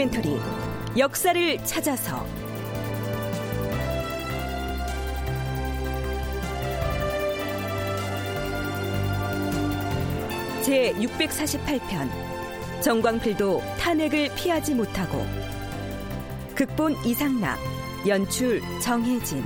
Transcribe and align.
다큐멘터리 0.00 0.38
역사를 0.96 1.64
찾아서. 1.64 2.26
제 10.62 10.92
648편 10.94 12.08
정광필도 12.80 13.60
탄핵을 13.78 14.30
피하지 14.34 14.74
못하고. 14.74 15.26
극본 16.54 16.96
이상락 17.04 17.58
연출 18.06 18.62
정혜진 18.80 19.44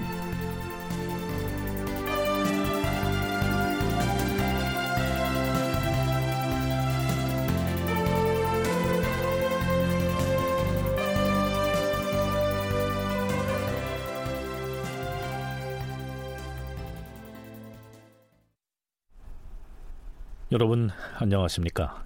여러분 20.55 20.88
안녕하십니까? 21.16 22.05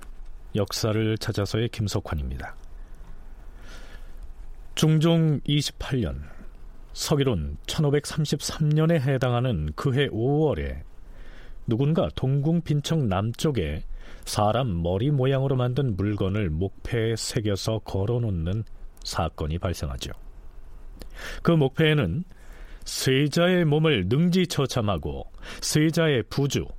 역사를 0.55 1.19
찾아서의 1.19 1.69
김석환입니다. 1.69 2.57
중종 4.75 5.39
28년 5.41 6.23
서기론 6.95 7.59
1533년에 7.67 9.01
해당하는 9.03 9.71
그해 9.77 10.09
5월에 10.09 10.81
누군가 11.67 12.09
동궁 12.15 12.63
빈청 12.63 13.07
남쪽에 13.07 13.83
사람 14.25 14.83
머리 14.83 15.11
모양으로 15.11 15.55
만든 15.55 15.95
물건을 15.95 16.49
목패에 16.49 17.17
새겨서 17.17 17.81
걸어놓는 17.81 18.65
사건이 19.05 19.59
발생하죠. 19.59 20.13
그 21.43 21.51
목패에는 21.51 22.25
세자의 22.87 23.67
몸을 23.67 24.07
능지 24.09 24.47
처참하고 24.47 25.31
세자의 25.61 26.23
부주, 26.31 26.65
즉 26.65 26.78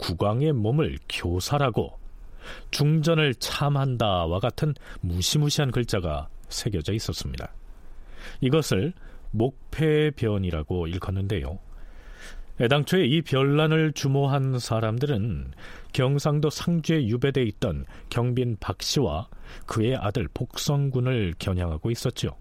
국왕의 0.00 0.52
몸을 0.54 0.98
교살하고 1.08 1.98
중전을 2.70 3.34
참한다와 3.36 4.40
같은 4.40 4.74
무시무시한 5.00 5.70
글자가 5.70 6.28
새겨져 6.48 6.92
있었습니다. 6.94 7.52
이것을 8.40 8.92
목패변이라고 9.30 10.86
일컫는데요. 10.88 11.58
애당초에 12.60 13.06
이 13.06 13.22
별난을 13.22 13.92
주모한 13.92 14.58
사람들은 14.58 15.52
경상도 15.92 16.50
상주에 16.50 17.06
유배돼 17.06 17.42
있던 17.44 17.86
경빈 18.10 18.58
박 18.60 18.82
씨와 18.82 19.28
그의 19.66 19.96
아들 19.96 20.28
복성군을 20.34 21.34
겨냥하고 21.38 21.90
있었죠. 21.90 22.36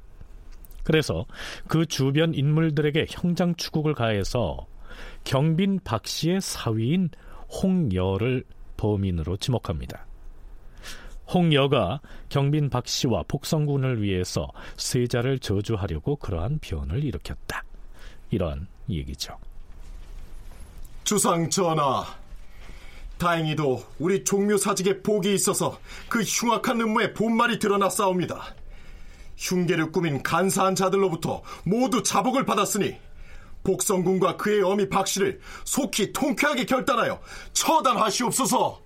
그래서 0.84 1.26
그 1.68 1.86
주변 1.86 2.34
인물들에게 2.34 3.06
형장 3.10 3.56
추국을 3.56 3.94
가해서 3.94 4.68
경빈 5.24 5.80
박 5.84 6.06
씨의 6.06 6.42
사위인 6.42 7.12
홍여를 7.52 8.44
범인으로 8.78 9.38
지목합니다. 9.38 10.06
홍여가 11.34 12.02
경빈 12.30 12.70
박 12.70 12.88
씨와 12.88 13.24
복성군을 13.28 14.02
위해서 14.02 14.48
세자를 14.78 15.40
저주하려고 15.40 16.16
그러한 16.16 16.60
변을 16.60 17.04
일으켰다. 17.04 17.64
이런 18.32 18.68
얘기죠. 18.90 19.38
주상 21.04 21.50
전하, 21.50 22.06
다행히도 23.18 23.84
우리 24.00 24.24
종묘 24.24 24.58
사직에 24.58 25.02
복이 25.02 25.34
있어서 25.34 25.80
그 26.08 26.22
흉악한 26.22 26.82
음모의 26.82 27.14
본말이 27.14 27.60
드러났사옵니다. 27.60 28.56
흉계를 29.38 29.92
꾸민 29.92 30.22
간사한 30.24 30.76
자들로부터 30.76 31.42
모두 31.64 32.04
자복을 32.04 32.46
받았으니 32.46 32.98
복성군과 33.64 34.38
그의 34.38 34.62
어미 34.64 34.90
박씨를 34.90 35.40
속히 35.66 36.14
통쾌하게 36.14 36.66
결단하여 36.66 37.20
처단하시옵소서. 37.54 38.82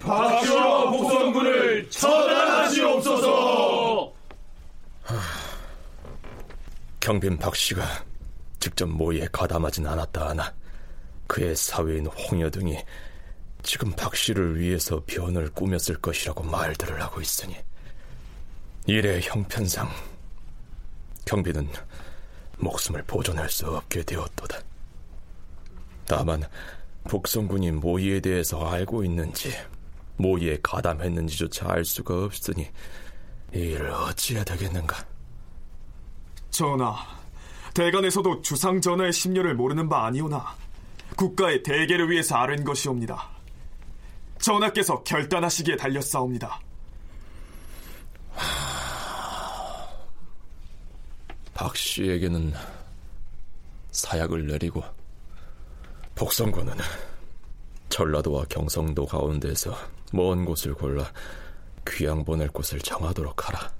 박씨와 0.00 0.90
복성군을 0.90 1.88
처단하시옵소서. 1.90 4.12
경빈 7.00 7.38
박씨가 7.38 7.82
직접 8.60 8.86
모의에 8.88 9.26
가담하진 9.32 9.86
않았다 9.86 10.28
하나 10.28 10.54
그의 11.26 11.56
사위인 11.56 12.06
홍여 12.06 12.50
등이 12.50 12.78
지금 13.62 13.90
박씨를 13.92 14.60
위해서 14.60 15.02
변을 15.06 15.50
꾸몄을 15.50 16.00
것이라고 16.00 16.44
말들을 16.44 17.00
하고 17.00 17.20
있으니 17.20 17.56
이래 18.86 19.20
형편상 19.22 19.88
경빈은 21.24 21.68
목숨을 22.62 23.02
보존할 23.06 23.50
수 23.50 23.66
없게 23.66 24.02
되었도다. 24.02 24.58
다만 26.06 26.42
복성군이 27.04 27.72
모의에 27.72 28.20
대해서 28.20 28.64
알고 28.64 29.04
있는지 29.04 29.52
모의에 30.16 30.58
가담했는지조차 30.62 31.70
알 31.70 31.84
수가 31.84 32.24
없으니 32.24 32.68
이 33.54 33.58
일을 33.58 33.90
어찌해야 33.90 34.44
되겠는가? 34.44 35.04
전하, 36.50 36.94
대간에서도 37.74 38.42
주상 38.42 38.80
전하의 38.80 39.12
심려를 39.12 39.54
모르는 39.54 39.88
바 39.88 40.06
아니오나 40.06 40.54
국가의 41.16 41.62
대계를 41.62 42.10
위해서 42.10 42.36
아른 42.36 42.64
것이옵니다. 42.64 43.28
전하께서 44.38 45.02
결단하시기에 45.02 45.76
달렸사옵니다. 45.76 46.60
박 51.62 51.76
씨에게는 51.76 52.52
사약을 53.92 54.48
내리고 54.48 54.82
복성군은 56.16 56.74
전라도와 57.88 58.46
경성도 58.48 59.06
가운데서 59.06 59.72
먼 60.12 60.44
곳을 60.44 60.74
골라 60.74 61.04
귀양 61.86 62.24
보낼 62.24 62.48
곳을 62.48 62.80
정하도록 62.80 63.46
하라. 63.48 63.70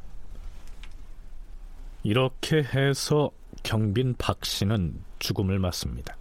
이렇게 2.05 2.63
해서 2.63 3.33
경빈 3.65 4.15
박 4.17 4.45
씨는 4.45 5.03
죽음을 5.19 5.59
맞습니다. 5.59 6.17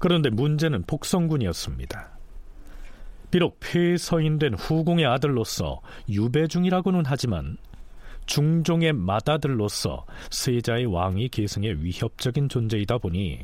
그런데 0.00 0.28
문제는 0.28 0.82
복성군이었습니다. 0.88 2.18
비록 3.30 3.60
폐서인된 3.60 4.54
후궁의 4.54 5.06
아들로서 5.06 5.82
유배 6.08 6.48
중이라고는 6.48 7.04
하지만 7.06 7.58
중종의 8.26 8.92
맏아들로서 8.92 10.06
세자의 10.30 10.86
왕위 10.86 11.28
계승에 11.28 11.72
위협적인 11.72 12.48
존재이다 12.48 12.98
보니 12.98 13.40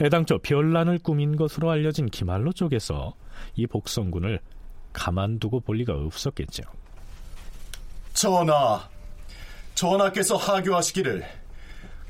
애당초 0.00 0.38
별난을 0.38 0.98
꾸민 1.00 1.36
것으로 1.36 1.70
알려진 1.70 2.06
기말로 2.06 2.52
쪽에서 2.52 3.14
이 3.54 3.66
복성군을 3.66 4.40
가만두고 4.92 5.60
볼 5.60 5.76
리가 5.76 5.94
없었겠죠. 5.94 6.62
전하, 8.14 8.88
전하께서 9.74 10.36
하교하시기를 10.36 11.24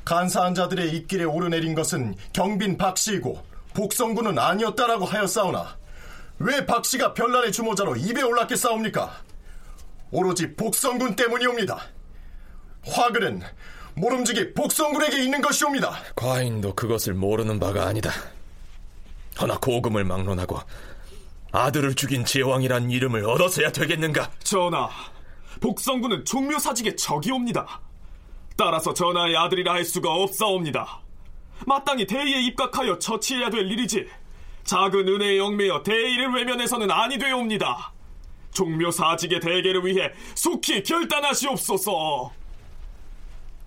간사한 0.04 0.54
자들의 0.54 0.94
입길에 0.96 1.24
오르내린 1.24 1.74
것은 1.74 2.14
경빈 2.32 2.78
박씨이고 2.78 3.42
복성군은 3.74 4.38
아니었다라고 4.38 5.04
하였사오나 5.04 5.76
왜 6.38 6.64
박씨가 6.64 7.14
별난의 7.14 7.50
주모자로 7.50 7.96
입에 7.96 8.22
올랐겠사옵니까? 8.22 9.25
오로지 10.16 10.56
복성군 10.56 11.14
때문이옵니다. 11.14 11.78
화근은 12.86 13.42
모름지기 13.96 14.54
복성군에게 14.54 15.22
있는 15.22 15.42
것이옵니다. 15.42 15.94
과인도 16.14 16.74
그것을 16.74 17.12
모르는 17.12 17.60
바가 17.60 17.86
아니다. 17.86 18.10
허나 19.38 19.58
고금을 19.58 20.04
막론하고 20.04 20.58
아들을 21.52 21.94
죽인 21.96 22.24
제왕이란 22.24 22.90
이름을 22.90 23.28
얻어서야 23.28 23.72
되겠는가? 23.72 24.30
전하, 24.42 24.88
복성군은 25.60 26.24
종묘 26.24 26.60
사직의 26.60 26.96
적이옵니다. 26.96 27.82
따라서 28.56 28.94
전하의 28.94 29.36
아들이라 29.36 29.74
할 29.74 29.84
수가 29.84 30.10
없사옵니다. 30.10 31.00
마땅히 31.66 32.06
대의에 32.06 32.40
입각하여 32.46 32.98
처치해야 32.98 33.50
될 33.50 33.70
일이지 33.70 34.08
작은 34.64 35.08
은혜에 35.08 35.40
얽매여 35.40 35.82
대의를 35.82 36.32
외면해서는 36.32 36.90
아니 36.90 37.18
되옵니다. 37.18 37.92
종묘 38.56 38.90
사직의 38.90 39.40
대계를 39.40 39.84
위해 39.84 40.10
속히 40.34 40.82
결단하시옵소서. 40.82 42.32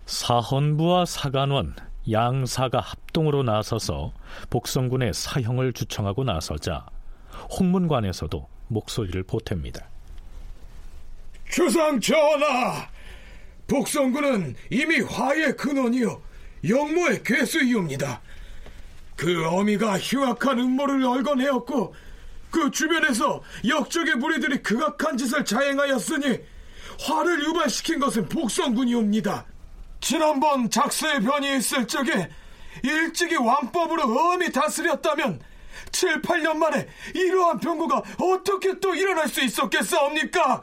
사헌부와 0.08 1.06
사간원, 1.06 1.76
양사가 2.10 2.80
합동으로 2.80 3.44
나서서 3.44 4.12
복성군의 4.50 5.14
사형을 5.14 5.74
주청하고 5.74 6.24
나서자 6.24 6.88
홍문관에서도 7.60 8.48
목소리를 8.68 9.24
보탭니다. 9.26 9.84
주상 11.50 12.00
전하, 12.00 12.88
복성군은 13.68 14.56
이미 14.72 15.02
화의 15.02 15.56
근원이요 15.56 16.20
영모의 16.68 17.22
괴수이옵니다. 17.24 18.22
그 19.16 19.46
어미가 19.48 20.00
흉악한 20.00 20.60
음모를 20.60 21.06
얼건해었고 21.06 21.94
그 22.52 22.72
주변에서 22.72 23.42
역적의 23.68 24.16
무리들이 24.16 24.64
극악한 24.64 25.18
짓을 25.18 25.46
자행하였으니 25.46 26.40
화를 27.02 27.44
유발시킨 27.46 28.00
것은 28.00 28.28
복성군이옵니다. 28.30 29.46
지난번 30.02 30.70
작서의 30.70 31.22
변이 31.22 31.58
있을 31.58 31.88
적에 31.88 32.30
일찍이 32.84 33.36
왕법으로 33.36 34.04
엄히 34.04 34.52
다스렸다면 34.52 35.42
7, 35.92 36.22
8년 36.22 36.58
만에 36.58 36.88
이러한 37.14 37.60
병고가 37.60 38.04
어떻게 38.20 38.80
또 38.80 38.94
일어날 38.94 39.28
수 39.28 39.42
있었겠사옵니까? 39.42 40.62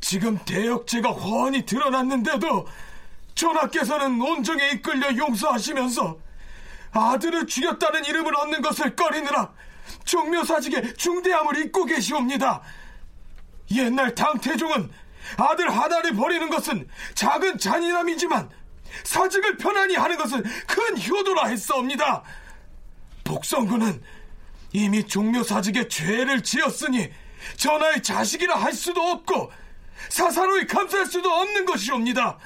지금 0.00 0.38
대역죄가 0.44 1.10
훤히 1.10 1.64
드러났는데도 1.66 2.66
전하께서는 3.34 4.20
온정에 4.20 4.70
이끌려 4.70 5.14
용서하시면서 5.16 6.18
아들을 6.92 7.46
죽였다는 7.46 8.04
이름을 8.04 8.34
얻는 8.36 8.62
것을 8.62 8.96
꺼리느라 8.96 9.52
종묘사직에 10.10 10.94
중대함을 10.94 11.64
잊고 11.64 11.84
계시옵니다. 11.84 12.60
옛날 13.72 14.14
당태종은 14.14 14.90
아들 15.36 15.70
하나를 15.70 16.14
버리는 16.14 16.50
것은 16.50 16.88
작은 17.14 17.58
잔인함이지만 17.58 18.50
사직을 19.04 19.56
편안히 19.56 19.94
하는 19.94 20.16
것은 20.18 20.42
큰 20.66 21.00
효도라 21.00 21.46
했사옵니다. 21.46 22.24
복성군은 23.22 24.02
이미 24.72 25.06
종묘사직에 25.06 25.86
죄를 25.86 26.42
지었으니 26.42 27.12
전하의 27.56 28.02
자식이라 28.02 28.56
할 28.56 28.72
수도 28.72 29.00
없고 29.00 29.52
사사로이 30.08 30.66
감쌀 30.66 31.06
수도 31.06 31.30
없는 31.30 31.64
것이옵니다. 31.66 32.38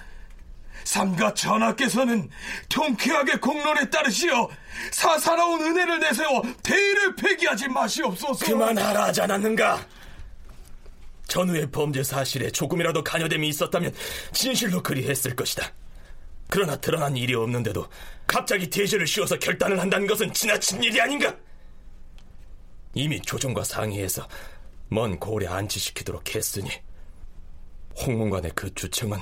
삼가 0.84 1.32
전하께서는 1.32 2.28
통쾌하게 2.68 3.38
공론에 3.38 3.88
따르시어 3.88 4.50
사사로운 4.90 5.62
은혜를 5.62 6.00
내세워 6.00 6.42
대의를 6.62 7.14
폐기하지 7.16 7.68
마시옵소서. 7.68 8.44
그만하라 8.44 9.04
하지 9.04 9.20
않았는가? 9.22 9.86
전후의 11.26 11.70
범죄 11.70 12.02
사실에 12.02 12.50
조금이라도 12.50 13.02
관여됨이 13.02 13.48
있었다면 13.48 13.92
진실로 14.32 14.82
그리했을 14.82 15.34
것이다. 15.34 15.72
그러나 16.48 16.76
드러난 16.76 17.16
일이 17.16 17.34
없는데도 17.34 17.88
갑자기 18.26 18.68
대죄를 18.68 19.06
씌워서 19.06 19.38
결단을 19.38 19.80
한다는 19.80 20.06
것은 20.06 20.32
지나친 20.32 20.82
일이 20.82 21.00
아닌가? 21.00 21.34
이미 22.94 23.20
조정과 23.20 23.64
상의해서 23.64 24.28
먼 24.88 25.18
고을에 25.18 25.48
안치시키도록 25.48 26.34
했으니 26.34 26.70
홍문관의 27.96 28.52
그 28.54 28.72
주청은 28.74 29.18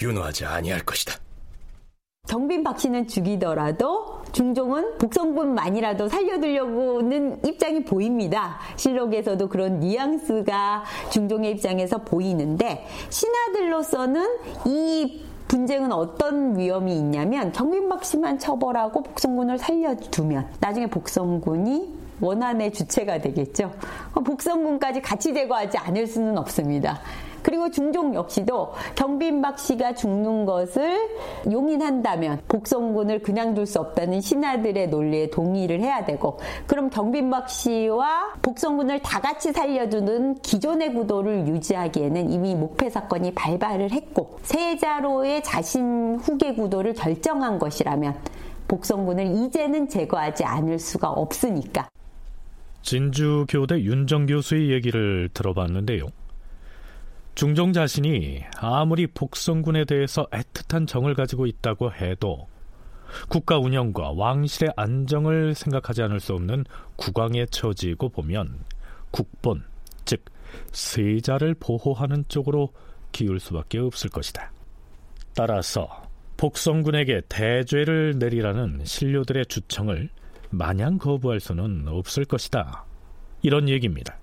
윤호하지 0.00 0.44
아니할 0.44 0.80
것이다. 0.80 1.21
경빈 2.28 2.62
박 2.62 2.78
씨는 2.78 3.08
죽이더라도 3.08 4.22
중종은 4.32 4.96
복성군만이라도 4.98 6.08
살려두려고는 6.08 7.44
입장이 7.44 7.84
보입니다. 7.84 8.58
실록에서도 8.76 9.48
그런 9.48 9.80
뉘앙스가 9.80 10.84
중종의 11.10 11.50
입장에서 11.50 11.98
보이는데 11.98 12.86
신하들로서는 13.10 14.24
이 14.66 15.24
분쟁은 15.48 15.92
어떤 15.92 16.56
위험이 16.56 16.96
있냐면 16.96 17.52
경빈박 17.52 18.04
씨만 18.04 18.38
처벌하고 18.38 19.02
복성군을 19.02 19.58
살려두면 19.58 20.48
나중에 20.60 20.86
복성군이 20.86 21.92
원한의 22.20 22.72
주체가 22.72 23.18
되겠죠. 23.18 23.72
복성군까지 24.14 25.02
같이 25.02 25.34
제거하지 25.34 25.76
않을 25.76 26.06
수는 26.06 26.38
없습니다. 26.38 27.00
그리고 27.42 27.70
중종 27.70 28.14
역시도 28.14 28.72
경빈박 28.94 29.58
씨가 29.58 29.94
죽는 29.94 30.44
것을 30.44 31.08
용인한다면 31.50 32.40
복성군을 32.48 33.22
그냥 33.22 33.54
둘 33.54 33.66
수 33.66 33.78
없다는 33.80 34.20
신하들의 34.20 34.88
논리에 34.88 35.30
동의를 35.30 35.80
해야 35.80 36.04
되고 36.04 36.38
그럼 36.66 36.90
경빈박 36.90 37.48
씨와 37.48 38.34
복성군을 38.42 39.00
다 39.00 39.20
같이 39.20 39.52
살려두는 39.52 40.40
기존의 40.42 40.92
구도를 40.94 41.46
유지하기에는 41.46 42.30
이미 42.30 42.54
목패 42.54 42.90
사건이 42.90 43.34
발발을 43.34 43.92
했고 43.92 44.38
세자로의 44.42 45.42
자신 45.42 46.16
후계 46.16 46.54
구도를 46.54 46.94
결정한 46.94 47.58
것이라면 47.58 48.14
복성군을 48.68 49.26
이제는 49.44 49.88
제거하지 49.88 50.44
않을 50.44 50.78
수가 50.78 51.10
없으니까 51.10 51.88
진주교대 52.82 53.82
윤정 53.82 54.26
교수의 54.26 54.70
얘기를 54.70 55.28
들어봤는데요. 55.32 56.06
중종 57.34 57.72
자신이 57.72 58.44
아무리 58.58 59.06
복성군에 59.06 59.84
대해서 59.84 60.26
애틋한 60.26 60.86
정을 60.86 61.14
가지고 61.14 61.46
있다고 61.46 61.92
해도 61.92 62.46
국가 63.28 63.58
운영과 63.58 64.12
왕실의 64.12 64.72
안정을 64.76 65.54
생각하지 65.54 66.02
않을 66.02 66.20
수 66.20 66.34
없는 66.34 66.64
국왕의 66.96 67.48
처지이고 67.50 68.10
보면 68.10 68.60
국본, 69.10 69.64
즉 70.04 70.24
세자를 70.72 71.54
보호하는 71.54 72.24
쪽으로 72.28 72.72
기울 73.12 73.40
수밖에 73.40 73.78
없을 73.78 74.10
것이다. 74.10 74.50
따라서 75.34 76.02
복성군에게 76.36 77.22
대죄를 77.28 78.18
내리라는 78.18 78.84
신료들의 78.84 79.46
주청을 79.46 80.08
마냥 80.50 80.98
거부할 80.98 81.40
수는 81.40 81.86
없을 81.88 82.24
것이다. 82.24 82.84
이런 83.42 83.68
얘기입니다. 83.68 84.18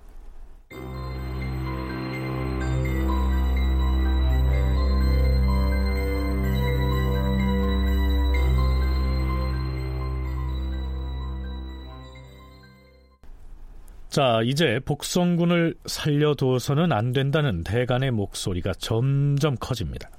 자, 14.10 14.40
이제 14.44 14.80
복성군을 14.84 15.76
살려두어서는 15.86 16.90
안 16.90 17.12
된다는 17.12 17.62
대간의 17.62 18.10
목소리가 18.10 18.72
점점 18.74 19.54
커집니다. 19.54 20.10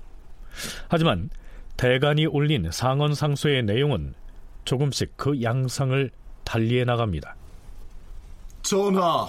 하지만 0.88 1.30
대간이 1.76 2.26
올린 2.26 2.72
상언 2.72 3.14
상소의 3.14 3.64
내용은 3.64 4.14
조금씩 4.64 5.18
그 5.18 5.42
양상을 5.42 6.10
달리해 6.46 6.86
나갑니다. 6.86 7.36
전하, 8.62 9.28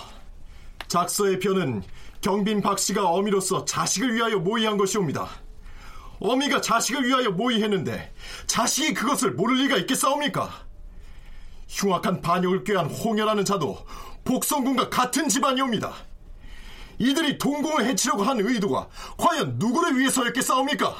작서의 0.87 1.41
편은 1.41 1.83
경빈 2.21 2.61
박씨가 2.61 3.05
어미로서 3.11 3.65
자식을 3.65 4.15
위하여 4.15 4.39
모의한 4.39 4.77
것이옵니다. 4.77 5.29
어미가 6.21 6.61
자식을 6.61 7.05
위하여 7.05 7.31
모의했는데 7.31 8.13
자식이 8.47 8.95
그것을 8.95 9.33
모를 9.33 9.57
리가 9.57 9.79
있겠사옵니까? 9.79 10.72
흉악한 11.73 12.21
반역을 12.21 12.65
꾀한 12.65 12.87
홍여라는 12.87 13.45
자도 13.45 13.79
복성군과 14.25 14.91
같은 14.91 15.29
집안이옵니다. 15.29 15.93
이들이 16.99 17.39
동공을 17.39 17.87
해치려고 17.87 18.23
한 18.23 18.39
의도가 18.39 18.89
과연 19.17 19.57
누구를 19.59 19.99
위해서였겠사옵니까? 19.99 20.95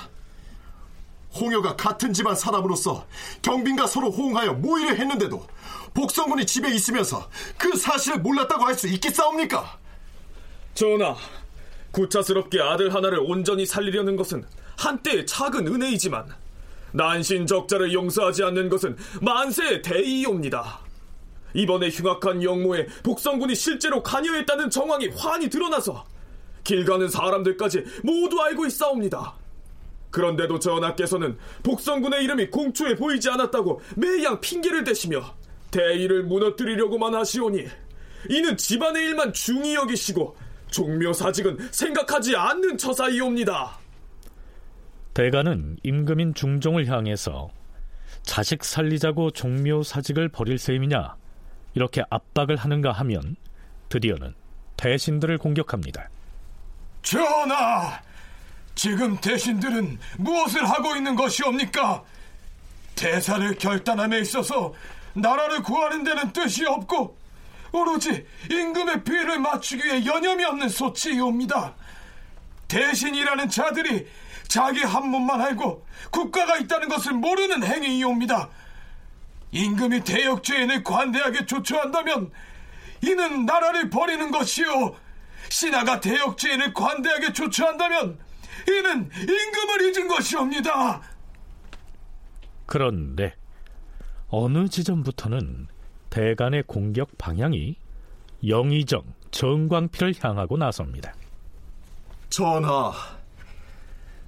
홍여가 1.35 1.77
같은 1.77 2.13
집안 2.13 2.35
사람으로서 2.35 3.07
경빈과 3.43 3.87
서로 3.87 4.11
호응하여 4.11 4.55
모의를 4.55 4.99
했는데도 4.99 5.47
복성군이 5.95 6.47
집에 6.47 6.71
있으면서 6.75 7.29
그 7.57 7.77
사실을 7.77 8.21
몰랐다고 8.21 8.65
할 8.65 8.75
수 8.75 8.89
있겠사옵니까? 8.89 9.79
전하, 10.75 11.15
구차스럽게 11.93 12.61
아들 12.61 12.95
하나를 12.95 13.19
온전히 13.21 13.67
살리려는 13.67 14.17
것은 14.17 14.45
한때의 14.79 15.27
작은 15.27 15.67
은혜이지만 15.69 16.35
난신적자를 16.93 17.93
용서하지 17.93 18.45
않는 18.45 18.69
것은 18.69 18.97
만세의 19.21 19.83
대의이옵니다. 19.83 20.81
이번에 21.55 21.89
흉악한 21.91 22.43
영모에 22.43 22.87
복성군이 23.03 23.55
실제로 23.55 24.03
관여했다는 24.03 24.71
정황이 24.71 25.09
환히 25.09 25.51
드러나서 25.51 26.05
길 26.65 26.85
가는 26.85 27.09
사람들까지 27.09 27.85
모두 28.03 28.41
알고 28.41 28.67
있사옵니다. 28.67 29.35
그런데도 30.11 30.59
전하께서는 30.59 31.39
복성군의 31.63 32.25
이름이 32.25 32.51
공초에 32.51 32.95
보이지 32.95 33.31
않았다고 33.31 33.81
매양 33.97 34.41
핑계를 34.41 34.85
대시며 34.85 35.35
대의를 35.71 36.25
무너뜨리려고만 36.25 37.15
하시오니 37.15 37.67
이는 38.29 38.57
집안의 38.57 39.05
일만 39.07 39.33
중히 39.33 39.75
여기시고 39.75 40.37
종묘사직은 40.71 41.69
생각하지 41.71 42.37
않는 42.37 42.79
처사이옵니다. 42.79 43.82
대가는 45.15 45.77
임금인 45.83 46.35
중종을 46.35 46.87
향해서 46.87 47.51
자식 48.23 48.65
살리자고 48.65 49.31
종묘 49.33 49.83
사직을 49.83 50.29
버릴 50.29 50.59
셈이냐 50.59 51.17
이렇게 51.75 52.03
압박을 52.09 52.57
하는가 52.57 52.93
하면 52.93 53.37
드디어는 53.89 54.35
대신들을 54.77 55.39
공격합니다. 55.39 56.09
전하, 57.03 58.01
지금 58.75 59.21
대신들은 59.21 59.99
무엇을 60.19 60.69
하고 60.69 60.97
있는 60.97 61.15
것이옵니까? 61.15 62.03
대사를 62.95 63.55
결단함에 63.57 64.21
있어서 64.21 64.73
나라를 65.15 65.63
구하는 65.63 66.05
데는 66.05 66.33
뜻이 66.33 66.65
없고 66.65 67.17
오로지 67.73 68.27
임금의 68.51 69.05
피해를 69.05 69.41
맞추기 69.41 69.85
위해 69.85 70.05
여념이 70.05 70.45
없는 70.45 70.69
소치이옵니다. 70.69 71.75
대신이라는 72.69 73.49
자들이 73.49 74.07
자기 74.53 74.83
한 74.83 75.09
몸만 75.09 75.41
알고 75.41 75.83
국가가 76.11 76.59
있다는 76.59 76.91
것을 76.91 77.15
모르는 77.15 77.65
행위이옵니다. 77.65 78.51
임금이 79.51 80.05
대역죄인을 80.05 80.85
관대하게 80.85 81.47
조처한다면 81.47 82.31
이는 83.01 83.47
나라를 83.47 83.89
버리는 83.89 84.31
것이요. 84.31 84.95
신하가 85.49 86.01
대역죄인을 86.01 86.75
관대하게 86.75 87.33
조처한다면 87.33 88.19
이는 88.69 89.11
임금을 89.21 89.89
잊은 89.89 90.09
것이옵니다. 90.09 91.01
그런데 92.67 93.35
어느 94.29 94.69
지점부터는 94.69 95.69
대간의 96.11 96.65
공격 96.67 97.17
방향이 97.17 97.77
영의정, 98.47 99.03
정광필을 99.31 100.15
향하고 100.21 100.59
나섭니다. 100.59 101.15
전하, 102.29 102.93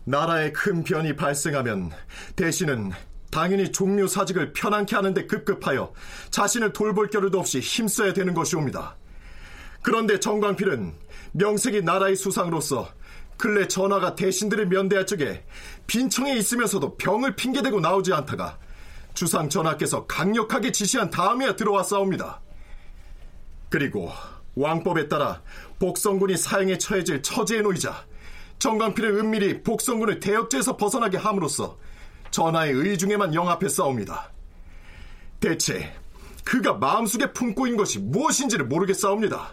나라에 0.05 0.53
큰 0.53 0.85
변이 0.85 1.17
발생하면 1.17 1.91
대신은 2.37 2.93
당연히 3.31 3.73
종묘 3.73 4.07
사직을 4.07 4.53
편안케 4.53 4.95
하는데 4.95 5.27
급급하여 5.27 5.93
자신을 6.31 6.73
돌볼 6.73 7.09
겨를도 7.09 7.39
없이 7.39 7.59
힘써야 7.59 8.13
되는 8.13 8.33
것이옵니다. 8.35 8.97
그런데 9.83 10.21
정광필은 10.21 10.95
명색이 11.33 11.83
나라의 11.83 12.17
수상으로서 12.17 12.89
근래 13.37 13.67
전하가 13.67 14.15
대신들을 14.15 14.67
면대할 14.69 15.07
적에 15.07 15.45
빈청에 15.87 16.37
있으면서도 16.37 16.97
병을 16.97 17.35
핑계대고 17.35 17.81
나오지 17.81 18.13
않다가 18.13 18.59
주상 19.15 19.49
전하께서 19.49 20.07
강력하게 20.07 20.71
지시한 20.71 21.11
다음에야 21.11 21.57
들어왔사옵니다. 21.57 22.41
그리고 23.69 24.13
왕법에 24.55 25.09
따라 25.09 25.43
복성군이 25.81 26.37
사형에 26.37 26.79
처해질 26.79 27.23
처지에 27.23 27.63
놓이자 27.63 28.07
정강필을 28.65 29.19
은밀히 29.19 29.63
복성군을 29.63 30.21
대역죄에서 30.21 30.79
벗어나게 30.79 31.19
함으로써 31.19 31.77
전하의 32.31 32.73
의중에만 32.73 33.35
영합했사옵니다. 33.35 34.31
대체 35.39 35.95
그가 36.45 36.73
마음속에 36.73 37.31
품고 37.35 37.67
있는 37.67 37.77
것이 37.77 37.99
무엇인지를 37.99 38.65
모르겠사옵니다. 38.65 39.53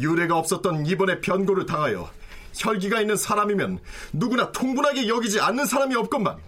유례가 0.00 0.36
없었던 0.38 0.86
이번의 0.86 1.20
변고를 1.20 1.66
당하여 1.66 2.10
혈기가 2.56 3.00
있는 3.00 3.16
사람이면 3.16 3.78
누구나 4.12 4.50
통분하게 4.50 5.06
여기지 5.06 5.38
않는 5.38 5.64
사람이 5.64 5.94
없건만 5.94 6.38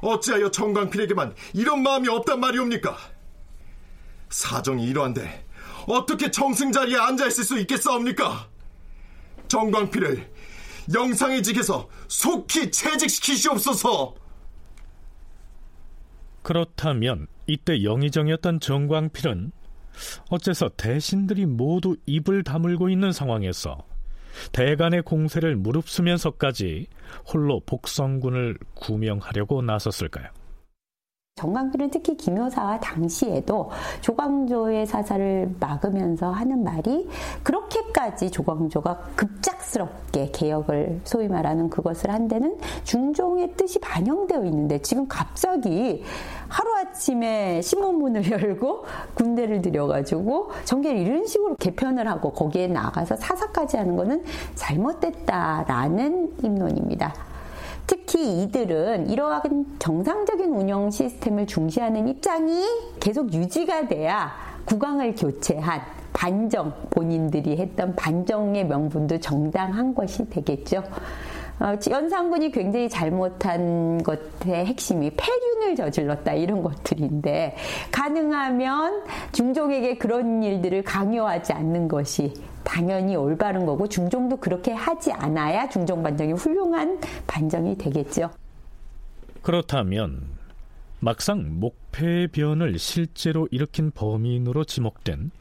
어찌하여 0.00 0.50
정광필에게만 0.50 1.36
이런 1.52 1.84
마음이 1.84 2.08
없단 2.08 2.40
말이옵니까? 2.40 2.96
사정이 4.30 4.84
이러한데 4.84 5.46
어떻게 5.86 6.32
정승 6.32 6.72
자리에 6.72 6.96
앉아 6.96 7.28
있을 7.28 7.44
수 7.44 7.56
있겠사옵니까? 7.60 8.48
정광필을 9.46 10.32
영상의 10.92 11.42
직에서 11.42 11.88
속히 12.08 12.70
채직시키시옵소서. 12.70 14.14
그렇다면 16.42 17.28
이때 17.46 17.84
영의정이었던 17.84 18.60
정광필은 18.60 19.52
어째서 20.30 20.70
대신들이 20.76 21.46
모두 21.46 21.96
입을 22.06 22.42
다물고 22.42 22.88
있는 22.88 23.12
상황에서 23.12 23.84
대간의 24.52 25.02
공세를 25.02 25.56
무릅쓰면서까지 25.56 26.86
홀로 27.26 27.60
복성군을 27.60 28.58
구명하려고 28.74 29.62
나섰을까요? 29.62 30.28
정광필은 31.42 31.90
특히 31.90 32.16
김효사와 32.16 32.78
당시에도 32.78 33.70
조광조의 34.00 34.86
사살을 34.86 35.56
막으면서 35.58 36.30
하는 36.30 36.62
말이 36.62 37.08
그렇게까지 37.42 38.30
조광조가 38.30 38.98
급작스럽게 39.16 40.30
개혁을 40.30 41.00
소위 41.02 41.26
말하는 41.26 41.68
그것을 41.68 42.12
한 42.12 42.28
데는 42.28 42.58
중종의 42.84 43.54
뜻이 43.56 43.80
반영되어 43.80 44.44
있는데 44.44 44.80
지금 44.82 45.08
갑자기 45.08 46.04
하루아침에 46.46 47.60
신문문을 47.60 48.30
열고 48.30 48.84
군대를 49.14 49.62
들여가지고 49.62 50.52
정계를 50.64 51.00
이런 51.00 51.26
식으로 51.26 51.56
개편을 51.56 52.06
하고 52.06 52.30
거기에 52.32 52.68
나가서 52.68 53.16
사사까지 53.16 53.78
하는 53.78 53.96
것은 53.96 54.22
잘못됐다라는 54.54 56.34
입론입니다. 56.44 57.31
특히 57.86 58.42
이들은 58.42 59.10
이러한 59.10 59.66
정상적인 59.78 60.52
운영 60.52 60.90
시스템을 60.90 61.46
중시하는 61.46 62.08
입장이 62.08 62.62
계속 63.00 63.32
유지가 63.32 63.88
돼야 63.88 64.32
국왕을 64.64 65.14
교체한 65.14 65.80
반정 66.12 66.72
본인들이 66.90 67.56
했던 67.56 67.96
반정의 67.96 68.66
명분도 68.66 69.18
정당한 69.18 69.94
것이 69.94 70.28
되겠죠. 70.28 70.82
어, 71.60 71.76
연산군이 71.88 72.50
굉장히 72.50 72.88
잘못한 72.88 74.02
것의 74.02 74.66
핵심이 74.66 75.10
폐륜을 75.10 75.76
저질렀다 75.76 76.32
이런 76.32 76.62
것들인데 76.62 77.56
가능하면 77.92 79.04
중종에게 79.32 79.96
그런 79.96 80.42
일들을 80.42 80.82
강요하지 80.82 81.52
않는 81.52 81.88
것이 81.88 82.34
당연히 82.64 83.16
올바른 83.16 83.66
거고 83.66 83.88
중종도 83.88 84.38
그렇게 84.38 84.72
하지 84.72 85.12
않아야 85.12 85.68
중종 85.68 86.02
반정이 86.02 86.32
훌륭한 86.32 87.00
반정이 87.26 87.76
되겠죠. 87.78 88.30
그렇다면 89.42 90.22
막상 91.00 91.58
목패 91.58 92.28
변을 92.28 92.78
실제로 92.78 93.48
일으킨 93.50 93.90
범인으로 93.90 94.64
지목된 94.64 95.32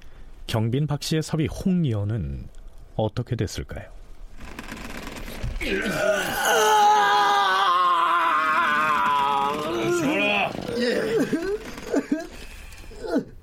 경빈 0.48 0.88
박 0.88 1.04
씨의 1.04 1.22
섭이 1.22 1.48
홍리언은 1.48 2.48
어떻게 2.96 3.36
됐을까요? 3.36 3.90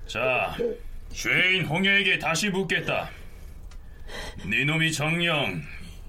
자, 0.07 0.57
죄인 1.13 1.67
홍해에게 1.67 2.19
다시 2.19 2.51
묻겠다. 2.51 3.11
네 4.45 4.65
놈이 4.65 4.93
정령 4.93 5.63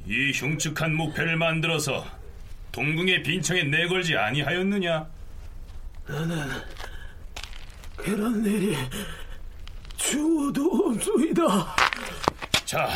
이 0.05 0.31
흉측한 0.31 0.95
목패를 0.95 1.35
만들어서 1.37 2.05
동궁의 2.71 3.23
빈청에 3.23 3.63
내걸지 3.63 4.15
아니하였느냐? 4.15 5.07
나는 6.07 6.49
그런 7.95 8.45
일이 8.45 8.75
주어도 9.97 10.65
없소이다. 10.65 11.75
자, 12.65 12.89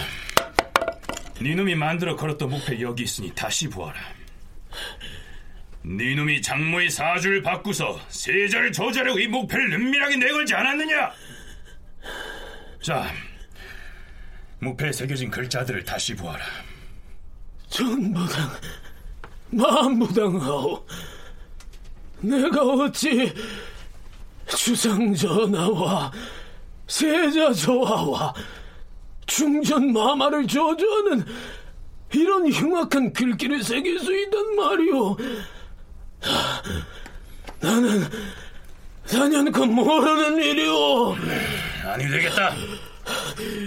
네 1.39 1.53
놈이 1.55 1.75
만들어 1.75 2.15
걸었던 2.15 2.49
목패 2.49 2.79
여기 2.81 3.03
있으니 3.03 3.33
다시 3.35 3.67
보아라. 3.67 3.99
네 5.81 6.15
놈이 6.15 6.41
장모의 6.41 6.89
사주를 6.89 7.41
바꾸서 7.41 7.99
세자를 8.07 8.71
저자려고 8.71 9.19
이 9.19 9.27
목패를 9.27 9.73
은밀하게 9.73 10.15
내걸지 10.15 10.55
않았느냐? 10.55 11.11
자, 12.81 13.11
목패에 14.63 14.91
새겨진 14.91 15.29
글자들을 15.29 15.83
다시 15.83 16.15
보아라. 16.15 16.43
전부당, 17.69 18.49
만부당하오. 19.49 20.85
내가 22.21 22.61
어찌 22.61 23.33
주상전하와 24.47 26.11
세자조하와 26.87 28.33
중전 29.25 29.91
마마를 29.91 30.47
저주하는 30.47 31.25
이런 32.13 32.47
흉악한 32.51 33.13
글귀를 33.13 33.63
새길 33.63 33.99
수 33.99 34.15
있단 34.15 34.55
말이오. 34.55 35.17
나는 37.59 38.07
단연코 39.07 39.65
모르는 39.65 40.41
일이오. 40.41 41.15
아니 41.85 42.07
되겠다. 42.07 42.53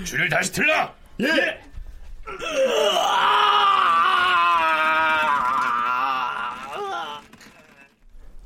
줄을 0.05 0.29
다시 0.29 0.53
틀라. 0.53 0.95
예. 1.21 1.61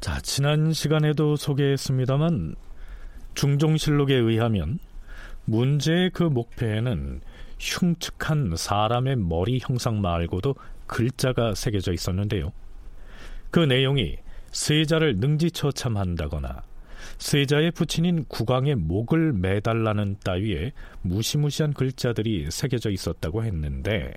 자, 0.00 0.18
지난 0.22 0.72
시간에도 0.72 1.36
소개했습니다만 1.36 2.54
중종실록에 3.34 4.14
의하면 4.14 4.78
문제의 5.44 6.10
그 6.10 6.22
목패에는 6.22 7.20
흉측한 7.58 8.54
사람의 8.56 9.16
머리 9.16 9.58
형상 9.60 10.00
말고도 10.00 10.54
글자가 10.86 11.54
새겨져 11.54 11.92
있었는데요. 11.92 12.52
그 13.50 13.60
내용이 13.60 14.16
세자를 14.52 15.16
능지처참한다거나 15.16 16.62
세자의 17.20 17.72
부친인 17.72 18.24
국왕의 18.24 18.76
목을 18.76 19.34
매달라는 19.34 20.16
따위의 20.24 20.72
무시무시한 21.02 21.74
글자들이 21.74 22.46
새겨져 22.50 22.90
있었다고 22.90 23.44
했는데 23.44 24.14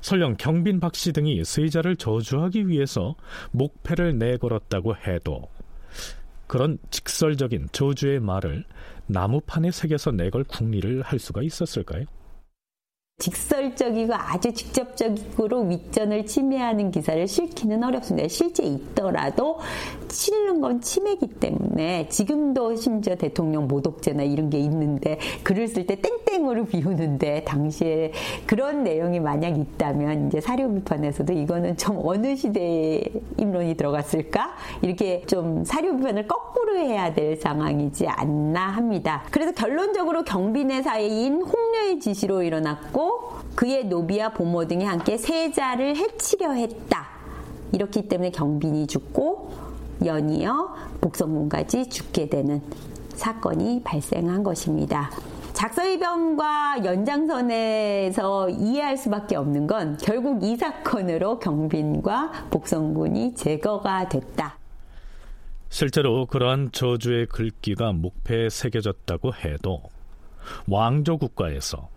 설령 0.00 0.36
경빈 0.36 0.80
박씨 0.80 1.12
등이 1.12 1.44
세자를 1.44 1.96
저주하기 1.96 2.68
위해서 2.68 3.14
목패를 3.52 4.18
내걸었다고 4.18 4.96
해도 4.96 5.48
그런 6.48 6.78
직설적인 6.90 7.68
저주의 7.70 8.18
말을 8.18 8.64
나무판에 9.06 9.70
새겨서 9.70 10.10
내걸 10.12 10.44
궁리를 10.44 11.02
할 11.02 11.18
수가 11.20 11.42
있었을까요? 11.42 12.04
직설적이고 13.20 14.14
아주 14.14 14.52
직접적으로 14.52 15.62
윗전을 15.62 16.24
침해하는 16.26 16.92
기사를 16.92 17.26
실기는 17.26 17.82
어렵습니다. 17.82 18.28
실제 18.28 18.62
있더라도 18.62 19.58
치는 20.06 20.60
건 20.60 20.80
침해기 20.80 21.26
때문에 21.26 22.08
지금도 22.10 22.76
심지어 22.76 23.16
대통령 23.16 23.66
모독죄나 23.66 24.22
이런 24.22 24.50
게 24.50 24.60
있는데 24.60 25.18
글을 25.42 25.66
쓸 25.66 25.84
때 25.84 25.96
땡땡으로 26.00 26.66
비우는데 26.66 27.42
당시에 27.42 28.12
그런 28.46 28.84
내용이 28.84 29.18
만약 29.18 29.58
있다면 29.58 30.28
이제 30.28 30.40
사료 30.40 30.72
비판에서도 30.72 31.32
이거는 31.32 31.76
좀 31.76 31.98
어느 32.04 32.36
시대에 32.36 33.02
임론이 33.36 33.74
들어갔을까 33.74 34.54
이렇게 34.80 35.22
좀 35.26 35.64
사료 35.64 35.96
비판을 35.96 36.28
거 36.28 36.37
꾸로 36.68 36.76
해야 36.76 37.14
될 37.14 37.36
상황이지 37.36 38.06
않나 38.06 38.68
합니다. 38.68 39.22
그래서 39.30 39.52
결론적으로 39.52 40.22
경빈의 40.22 40.82
사이인 40.82 41.40
홍려의 41.40 41.98
지시로 41.98 42.42
일어났고 42.42 43.30
그의 43.54 43.86
노비와 43.86 44.34
보모 44.34 44.66
등이 44.66 44.84
함께 44.84 45.16
세자를 45.16 45.96
해치려 45.96 46.52
했다. 46.52 47.08
이렇기 47.72 48.08
때문에 48.08 48.30
경빈이 48.30 48.86
죽고 48.86 49.50
연이어 50.04 50.74
복성문까지 51.00 51.88
죽게 51.88 52.28
되는 52.28 52.62
사건이 53.14 53.82
발생한 53.82 54.42
것입니다. 54.42 55.10
작서이병과 55.54 56.84
연장선에서 56.84 58.50
이해할 58.50 58.96
수밖에 58.96 59.34
없는 59.36 59.66
건 59.66 59.98
결국 60.00 60.44
이 60.44 60.56
사건으로 60.56 61.40
경빈과 61.40 62.48
복성군이 62.50 63.34
제거가 63.34 64.08
됐다. 64.08 64.57
실제로 65.68 66.26
그러한 66.26 66.72
저주의 66.72 67.26
글귀가 67.26 67.92
목패에 67.92 68.48
새겨졌다고 68.48 69.34
해도 69.34 69.82
왕조 70.66 71.18
국가에서 71.18 71.90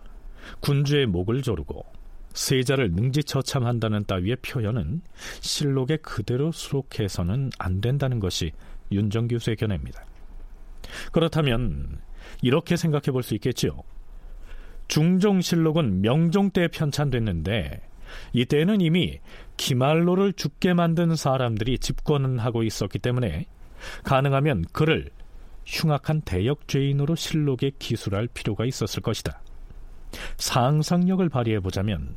군주의 0.60 1.06
목을 1.06 1.42
조르고 1.42 1.84
세자를 2.34 2.92
능지처참한다는 2.92 4.04
따위의 4.04 4.36
표현은 4.36 5.02
실록에 5.40 5.96
그대로 5.98 6.52
수록해서는 6.52 7.50
안 7.58 7.80
된다는 7.80 8.20
것이 8.20 8.52
윤정 8.90 9.28
교수의 9.28 9.56
견해입니다. 9.56 10.04
그렇다면 11.12 12.00
이렇게 12.42 12.76
생각해 12.76 13.10
볼 13.12 13.22
수 13.22 13.34
있겠지요. 13.34 13.82
중종실록은 14.88 16.02
명종 16.02 16.50
때 16.50 16.68
편찬됐는데 16.68 17.80
이때는 18.34 18.80
이미 18.80 19.20
기말로를 19.56 20.34
죽게 20.34 20.74
만든 20.74 21.16
사람들이 21.16 21.78
집권을 21.78 22.38
하고 22.38 22.62
있었기 22.62 22.98
때문에 22.98 23.46
가능하면 24.04 24.64
그를 24.72 25.10
흉악한 25.64 26.22
대역죄인으로 26.22 27.14
실록에 27.14 27.70
기술할 27.78 28.28
필요가 28.32 28.64
있었을 28.64 29.02
것이다. 29.02 29.40
상상력을 30.36 31.26
발휘해 31.28 31.60
보자면 31.60 32.16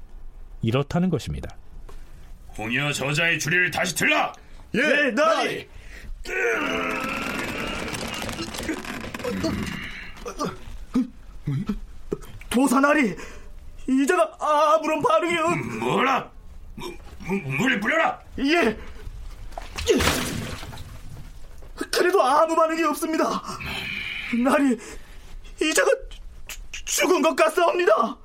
이렇다는 0.62 1.10
것입니다. 1.10 1.56
홍여 2.58 2.92
저자의 2.92 3.40
주리를 3.40 3.72
다시 3.72 3.96
들라. 3.96 4.34
예, 4.74 4.80
네, 4.80 5.12
나리. 5.12 5.68
도사나리 12.50 13.16
이자가 13.88 14.38
아무런 14.40 15.02
반응이 15.02 15.38
없. 15.38 15.58
뭐라? 15.80 16.32
무, 16.76 16.92
물을 17.58 17.80
뿌려라. 17.80 18.20
예. 18.40 18.78
그래도 21.92 22.22
아무 22.22 22.56
반응이 22.56 22.84
없습니다. 22.84 23.42
나리 24.44 24.78
이자가 25.62 25.92
죽은 26.72 27.22
것 27.22 27.36
같사옵니다. 27.36 28.18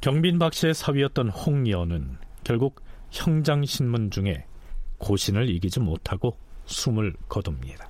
경빈 0.00 0.38
박 0.38 0.54
씨의 0.54 0.74
사위였던 0.74 1.30
홍여는 1.30 2.18
결국 2.44 2.82
형장신문 3.10 4.10
중에 4.10 4.46
고신을 4.98 5.48
이기지 5.50 5.80
못하고 5.80 6.38
숨을 6.66 7.14
거둡니다. 7.28 7.88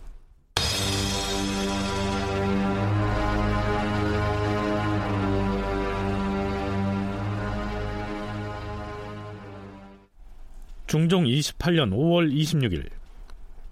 중종 10.87 11.25
28년 11.25 11.90
5월 11.90 12.33
26일 12.33 12.88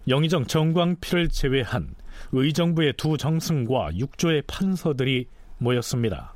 영의정 0.08 0.46
정광필을 0.46 1.28
제외한 1.28 1.94
의정부의 2.32 2.94
두 2.96 3.16
정승과 3.16 3.96
육조의 3.96 4.42
판서들이 4.48 5.28
모였습니다. 5.58 6.34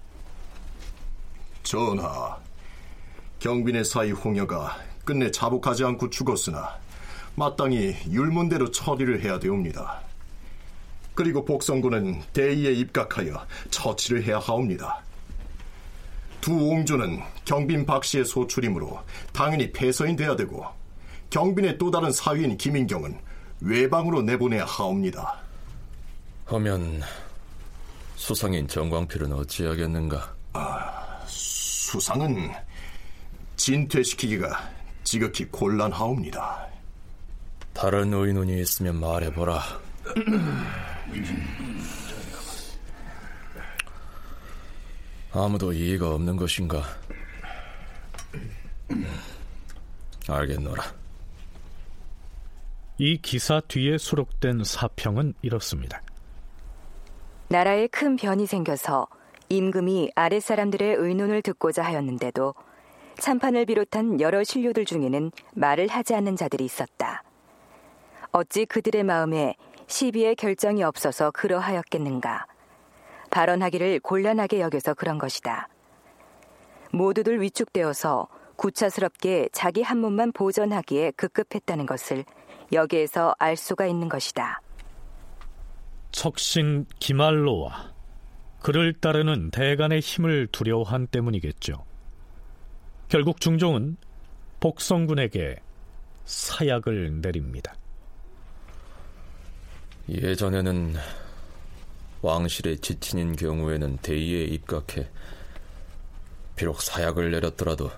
전하, 1.65 2.39
경빈의 3.41 3.85
사이 3.85 4.13
홍여가 4.13 4.79
끝내 5.05 5.31
자복하지 5.31 5.85
않고 5.85 6.11
죽었으나 6.11 6.79
마땅히 7.35 7.97
율문대로 8.09 8.71
처리를 8.71 9.23
해야 9.23 9.39
되옵니다. 9.39 10.01
그리고 11.15 11.45
복성군은 11.45 12.23
대의에 12.33 12.73
입각하여 12.73 13.45
처치를 13.71 14.23
해야 14.23 14.39
하옵니다. 14.39 15.03
두 16.41 16.53
옹조는 16.53 17.21
경빈 17.45 17.85
박 17.87 18.05
씨의 18.05 18.25
소출이므로 18.25 19.01
당연히 19.33 19.71
폐서인 19.73 20.17
돼야 20.17 20.37
되고 20.37 20.65
경빈의 21.31 21.79
또 21.79 21.91
다른 21.91 22.11
사위인 22.11 22.57
김인경은 22.57 23.19
외방으로 23.61 24.23
내보내야 24.23 24.65
하옵니다. 24.65 25.41
하면 26.47 27.03
수상인 28.17 28.67
정광필은 28.67 29.33
어찌하겠는가? 29.33 30.35
아, 30.55 31.21
수상은 31.27 32.51
진퇴시키기가 33.57 34.71
지극히 35.05 35.45
곤란하옵니다. 35.47 36.67
다른 37.75 38.13
의논이 38.13 38.61
있으면 38.61 38.99
말해보라. 39.01 39.63
아무도 45.39 45.73
이의가 45.73 46.15
없는 46.15 46.37
것인가? 46.37 46.83
알겠노라. 50.29 50.83
이 52.99 53.19
기사 53.19 53.61
뒤에 53.61 53.99
수록된 53.99 54.65
사평은 54.65 55.35
이렇습니다. 55.43 56.03
나라에 57.49 57.87
큰 57.87 58.17
변이 58.17 58.47
생겨서 58.47 59.07
임금이 59.49 60.11
아랫 60.17 60.43
사람들의 60.43 60.97
의논을 60.97 61.43
듣고자 61.43 61.85
하였는데도 61.85 62.55
참판을 63.19 63.67
비롯한 63.67 64.21
여러 64.21 64.43
신료들 64.43 64.85
중에는 64.85 65.31
말을 65.55 65.87
하지 65.89 66.15
않는 66.15 66.37
자들이 66.37 66.65
있었다. 66.65 67.23
어찌 68.33 68.67
그들의 68.67 69.05
마음에 69.05 69.55
시비의 69.87 70.35
결정이 70.37 70.83
없어서 70.83 71.31
그러하였겠는가. 71.31 72.47
발언하기를 73.31 74.01
곤란하게 74.01 74.61
여겨서 74.61 74.95
그런 74.95 75.19
것이다. 75.19 75.69
모두들 76.93 77.41
위축되어서 77.41 78.29
구차스럽게 78.57 79.51
자기 79.53 79.83
한 79.83 79.99
몸만 79.99 80.33
보전하기에 80.33 81.13
급급했다는 81.13 81.87
것을 81.87 82.25
여기에서 82.73 83.35
알 83.39 83.57
수가 83.57 83.87
있는 83.87 84.09
것이다. 84.09 84.61
척신 86.11 86.87
기말로와 86.99 87.93
그를 88.61 88.93
따르는 88.95 89.51
대간의 89.51 90.01
힘을 90.01 90.49
두려워한 90.51 91.07
때문이겠죠. 91.07 91.85
결국 93.09 93.41
중종은 93.41 93.97
복성군에게 94.61 95.57
사약을 96.25 97.21
내립니다. 97.21 97.75
예전에는 100.09 100.95
왕실의 102.23 102.79
지친인 102.79 103.37
경우에는 103.37 103.99
대의에 103.99 104.45
입각해 104.45 105.09
비록 106.57 106.83
사약을 106.83 107.31
내렸더라도 107.31 107.91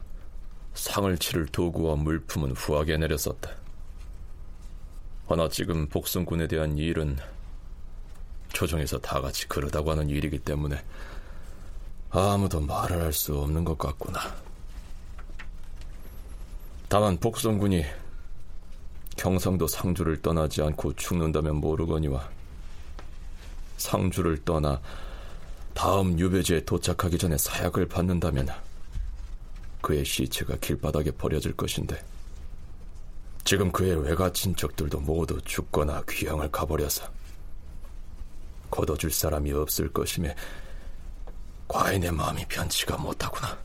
상을 0.75 1.17
치를 1.19 1.47
도구와 1.47 1.97
물품은 1.97 2.53
후하게 2.53 2.99
내렸었다. 2.99 3.51
허나 5.29 5.49
지금 5.49 5.87
복성군에 5.89 6.47
대한 6.47 6.77
일은 6.77 7.17
조정에서 8.53 8.99
다 8.99 9.21
같이 9.21 9.49
그러다고 9.49 9.93
하는 9.93 10.09
일이기 10.11 10.39
때문에 10.39 10.83
아무도 12.11 12.61
말을 12.61 13.01
할 13.01 13.13
수 13.13 13.39
없는 13.39 13.65
것 13.65 13.79
같구나. 13.79 14.21
다만 16.89 17.17
복성군이 17.19 17.85
경상도 19.17 19.67
상주를 19.67 20.21
떠나지 20.21 20.63
않고 20.63 20.95
죽는다면 20.95 21.57
모르거니와 21.57 22.29
상주를 23.81 24.45
떠나 24.45 24.81
다음 25.75 26.19
유배지에 26.19 26.65
도착하기 26.65 27.19
전에 27.19 27.37
사약을 27.39 27.89
받는다면 27.89 28.49
그의 29.81 30.05
시체가 30.05 30.57
길바닥에 30.61 31.11
버려질 31.13 31.57
것인데 31.57 32.01
지금 33.45 33.73
그의 33.73 34.01
외가 34.03 34.31
친척들도 34.33 35.01
모두 35.01 35.41
죽거나 35.43 36.03
귀향을 36.09 36.51
가버려서 36.51 37.09
걷어줄 38.71 39.11
사람이 39.11 39.53
없을 39.53 39.93
것임에 39.93 40.35
내 42.01 42.11
마음이 42.11 42.47
변치가 42.47 42.97
못하구나. 42.97 43.59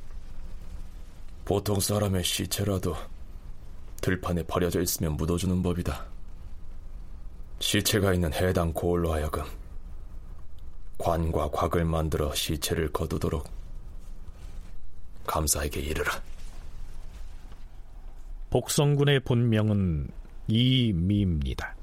보통 1.45 1.79
사람의 1.79 2.23
시체라도 2.23 2.95
들판에 4.01 4.43
버려져 4.43 4.81
있으면 4.81 5.13
묻어주는 5.13 5.61
법이다. 5.63 6.05
시체가 7.59 8.13
있는 8.13 8.33
해당 8.33 8.73
고을로 8.73 9.13
하여금 9.13 9.43
관과 10.97 11.49
곽을 11.51 11.85
만들어 11.85 12.33
시체를 12.33 12.91
거두도록 12.91 13.49
감사에게 15.27 15.79
이르라. 15.79 16.11
복성군의 18.49 19.21
본명은 19.21 20.09
이미입니다. 20.47 21.75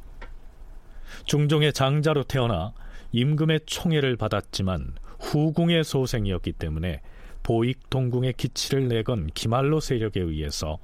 중종의 1.24 1.72
장자로 1.72 2.24
태어나 2.24 2.72
임금의 3.12 3.60
총애를 3.66 4.16
받았지만 4.16 4.94
후궁의 5.20 5.84
소생이었기 5.84 6.52
때문에 6.52 7.02
보익 7.42 7.90
동궁의 7.90 8.34
기치를 8.34 8.88
내건 8.88 9.26
기말로 9.34 9.80
세력에 9.80 10.20
의해서 10.20 10.78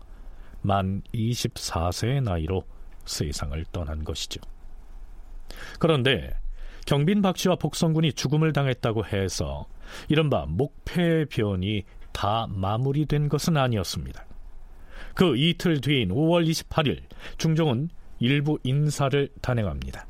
만 0.61 1.03
24세의 1.15 2.23
나이로 2.23 2.65
세상을 3.05 3.65
떠난 3.73 4.05
것이죠. 4.05 4.41
그런데 5.79 6.35
경빈 6.89 7.21
박씨와 7.21 7.57
복성군이 7.57 8.15
죽음을 8.15 8.55
당했다고 8.55 9.05
해서 9.05 9.67
이른바 10.09 10.47
목패의 10.49 11.27
변이 11.27 11.85
다 12.15 12.47
마무리된 12.49 13.29
것은 13.29 13.59
아니었습니다. 13.59 14.25
그 15.15 15.37
이틀 15.37 15.83
뒤인 15.83 16.09
5월 16.09 16.49
28일 16.49 17.03
중종은 17.37 17.91
일부 18.21 18.59
인사를 18.63 19.29
단행합니다. 19.43 20.07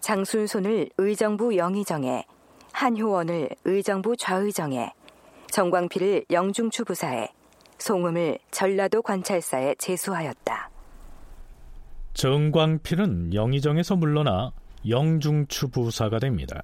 장순손을 0.00 0.88
의정부 0.96 1.54
영의정에 1.54 2.24
한효원을 2.72 3.50
의정부 3.66 4.16
좌의정에 4.16 4.90
정광필을 5.50 6.24
영중추 6.30 6.86
부사에 6.86 7.28
송음을 7.76 8.38
전라도 8.50 9.02
관찰사에 9.02 9.74
제수하였다. 9.74 10.70
정광필은 12.14 13.34
영의정에서 13.34 13.96
물러나 13.96 14.54
영중추 14.88 15.68
부사가 15.68 16.18
됩니다. 16.18 16.62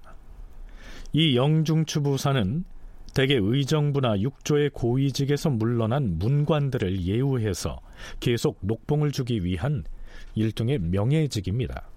이 1.12 1.36
영중추 1.36 2.02
부사는 2.02 2.64
대개 3.14 3.36
의정부나 3.36 4.20
육조의 4.20 4.70
고위직에서 4.70 5.50
물러난 5.50 6.18
문관들을 6.18 7.04
예우해서 7.04 7.80
계속 8.20 8.58
녹봉을 8.60 9.10
주기 9.10 9.44
위한 9.44 9.84
일종의 10.34 10.78
명예직입니다. 10.78 11.88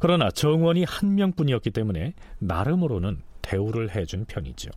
그러나 0.00 0.30
정원이 0.30 0.84
한 0.84 1.14
명뿐이었기 1.14 1.70
때문에 1.70 2.14
나름으로는 2.40 3.22
대우를 3.42 3.94
해준 3.94 4.24
편이죠. 4.24 4.70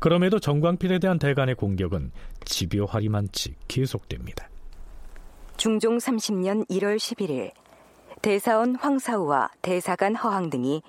그럼에도 0.00 0.40
정광필에 0.40 0.98
대한 0.98 1.18
대간의 1.18 1.54
공격은 1.54 2.10
집요하리만치 2.44 3.54
계속됩니다. 3.68 4.48
중종 5.56 5.98
30년 5.98 6.68
1월 6.68 6.96
11일 6.96 7.52
대사원 8.22 8.76
황사우와 8.76 9.50
대사관 9.62 10.14
허황 10.14 10.50
등이 10.50 10.82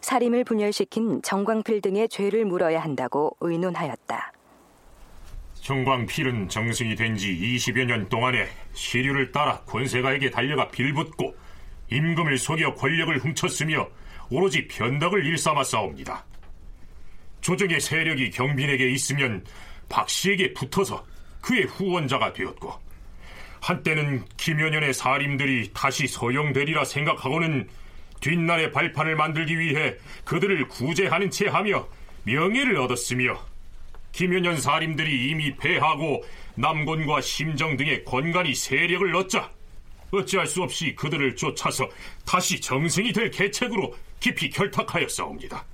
살림을 0.00 0.42
분열시킨 0.44 1.22
정광필 1.22 1.80
등의 1.80 2.08
죄를 2.08 2.44
물어야 2.44 2.80
한다고 2.80 3.36
의논하였다. 3.40 4.32
정광필은 5.60 6.48
정승이 6.48 6.96
된 6.96 7.16
지 7.16 7.32
20여 7.38 7.84
년 7.84 8.08
동안에 8.08 8.48
시류를 8.72 9.30
따라 9.30 9.60
권세가에게 9.60 10.30
달려가 10.30 10.68
빌붙고 10.68 11.36
임금을 11.88 12.36
속여 12.36 12.74
권력을 12.74 13.16
훔쳤으며 13.18 13.88
오로지 14.30 14.66
변덕을 14.66 15.24
일삼아 15.24 15.62
싸웁니다. 15.62 16.24
조정의 17.42 17.80
세력이 17.80 18.30
경빈에게 18.32 18.90
있으면 18.90 19.44
박씨에게 19.88 20.52
붙어서 20.54 21.04
그의 21.40 21.64
후원자가 21.64 22.32
되었고 22.32 22.72
한때는 23.62 24.24
김연현의 24.36 24.92
사림들이 24.92 25.70
다시 25.72 26.08
소용되리라 26.08 26.84
생각하고는 26.84 27.68
뒷날의 28.20 28.72
발판을 28.72 29.14
만들기 29.14 29.56
위해 29.56 29.94
그들을 30.24 30.66
구제하는 30.66 31.30
채 31.30 31.46
하며 31.46 31.86
명예를 32.24 32.76
얻었으며 32.76 33.40
김연현 34.10 34.60
사림들이 34.60 35.30
이미 35.30 35.56
패하고 35.56 36.24
남곤과 36.56 37.20
심정 37.20 37.76
등의 37.76 38.04
권간이 38.04 38.52
세력을 38.52 39.14
얻자 39.14 39.50
어찌할 40.10 40.46
수 40.48 40.62
없이 40.62 40.94
그들을 40.96 41.36
쫓아서 41.36 41.88
다시 42.26 42.60
정승이 42.60 43.12
될 43.12 43.30
계책으로 43.30 43.94
깊이 44.18 44.50
결탁하였사옵니다. 44.50 45.64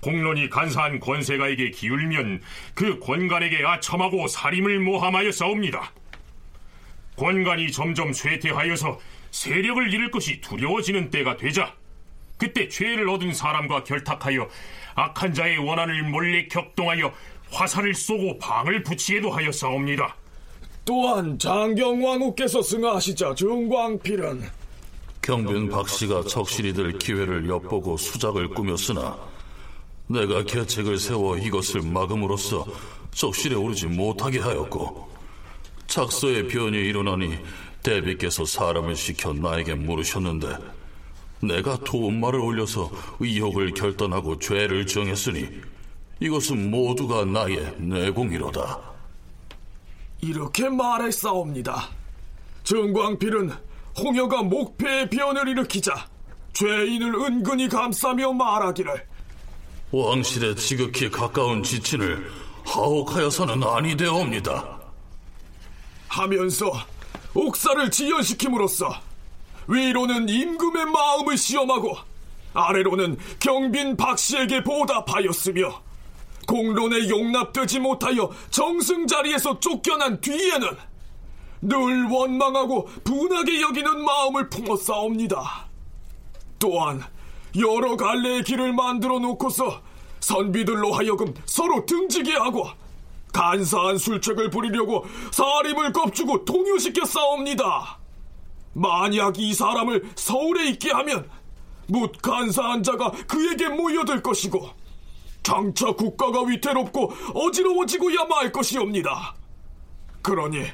공론이 0.00 0.48
간사한 0.48 1.00
권세가에게 1.00 1.70
기울면 1.70 2.40
그 2.74 3.00
권간에게 3.00 3.64
아첨하고 3.64 4.28
살림을 4.28 4.78
모함하여 4.78 5.30
싸웁니다. 5.32 5.92
권간이 7.16 7.70
점점 7.72 8.12
쇠퇴하여서 8.12 8.98
세력을 9.30 9.92
잃을 9.92 10.10
것이 10.10 10.40
두려워지는 10.40 11.10
때가 11.10 11.36
되자 11.36 11.74
그때 12.38 12.68
죄를 12.68 13.08
얻은 13.08 13.34
사람과 13.34 13.84
결탁하여 13.84 14.48
악한 14.94 15.34
자의 15.34 15.58
원한을 15.58 16.02
몰래 16.04 16.48
격동하여 16.48 17.12
화살을 17.50 17.94
쏘고 17.94 18.38
방을 18.38 18.82
붙이게도 18.82 19.30
하였사옵니다. 19.30 20.16
또한 20.84 21.38
장경왕후께서 21.38 22.62
승하시자 22.62 23.34
정광필은 23.36 24.42
경빈 25.20 25.68
박씨가 25.68 26.24
적실이 26.24 26.72
될 26.72 26.98
기회를 26.98 27.48
엿보고 27.48 27.96
수작을 27.96 28.48
꾸몄으나 28.48 29.16
내가 30.08 30.42
계책을 30.42 30.98
세워 30.98 31.38
이것을 31.38 31.82
막음으로써 31.82 32.66
적실에 33.12 33.54
오르지 33.54 33.86
못하게 33.86 34.40
하였고 34.40 35.11
작서의 35.86 36.48
변이 36.48 36.78
일어나니 36.78 37.38
대비께서 37.82 38.44
사람을 38.44 38.96
시켜 38.96 39.32
나에게 39.32 39.74
물으셨는데 39.74 40.56
내가 41.42 41.76
도움말을 41.78 42.40
올려서 42.40 42.90
의혹을 43.18 43.74
결단하고 43.74 44.38
죄를 44.38 44.86
정했으니 44.86 45.48
이것은 46.20 46.70
모두가 46.70 47.24
나의 47.24 47.74
내공이로다. 47.78 48.78
이렇게 50.20 50.68
말했사옵니다. 50.68 51.88
정광필은 52.62 53.52
홍여가 53.98 54.42
목패의 54.44 55.10
변을 55.10 55.48
일으키자 55.48 56.06
죄인을 56.52 57.14
은근히 57.14 57.68
감싸며 57.68 58.32
말하기를 58.32 59.06
왕실에 59.90 60.54
지극히 60.54 61.10
가까운 61.10 61.62
지친을 61.62 62.30
하옥하여서는 62.64 63.64
아니 63.64 63.96
되옵니다. 63.96 64.81
하면서 66.12 66.70
옥사를 67.34 67.90
지연시킴으로써 67.90 68.94
위로는 69.66 70.28
임금의 70.28 70.86
마음을 70.86 71.38
시험하고 71.38 71.96
아래로는 72.52 73.16
경빈 73.40 73.96
박씨에게 73.96 74.62
보답하였으며 74.62 75.82
공론에 76.46 77.08
용납되지 77.08 77.80
못하여 77.80 78.30
정승 78.50 79.06
자리에서 79.06 79.58
쫓겨난 79.58 80.20
뒤에는 80.20 80.68
늘 81.62 82.04
원망하고 82.10 82.86
분하게 83.04 83.62
여기는 83.62 84.04
마음을 84.04 84.50
품었사옵니다. 84.50 85.68
또한 86.58 87.02
여러 87.58 87.96
갈래의 87.96 88.44
길을 88.44 88.74
만들어 88.74 89.18
놓고서 89.18 89.80
선비들로 90.20 90.92
하여금 90.92 91.32
서로 91.46 91.86
등지게 91.86 92.34
하고 92.34 92.68
간사한 93.32 93.98
술책을 93.98 94.50
부리려고 94.50 95.04
사림을 95.30 95.92
겁주고 95.92 96.44
동요시켜 96.44 97.04
싸웁니다. 97.04 97.98
만약 98.74 99.38
이 99.38 99.52
사람을 99.52 100.10
서울에 100.14 100.68
있게 100.70 100.90
하면 100.92 101.28
묻 101.88 102.20
간사한 102.22 102.82
자가 102.82 103.10
그에게 103.26 103.68
모여들 103.68 104.22
것이고 104.22 104.70
장차 105.42 105.92
국가가 105.92 106.42
위태롭고 106.42 107.12
어지러워지고야 107.34 108.24
말 108.26 108.52
것이옵니다. 108.52 109.34
그러니 110.22 110.66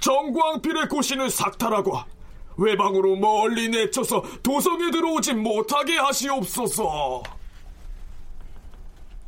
정광필의 0.00 0.88
고신을 0.88 1.28
삭탈하고 1.28 1.98
외방으로 2.56 3.16
멀리 3.16 3.68
내쳐서 3.68 4.22
도성에 4.42 4.90
들어오지 4.90 5.34
못하게 5.34 5.96
하시옵소서. 5.98 7.22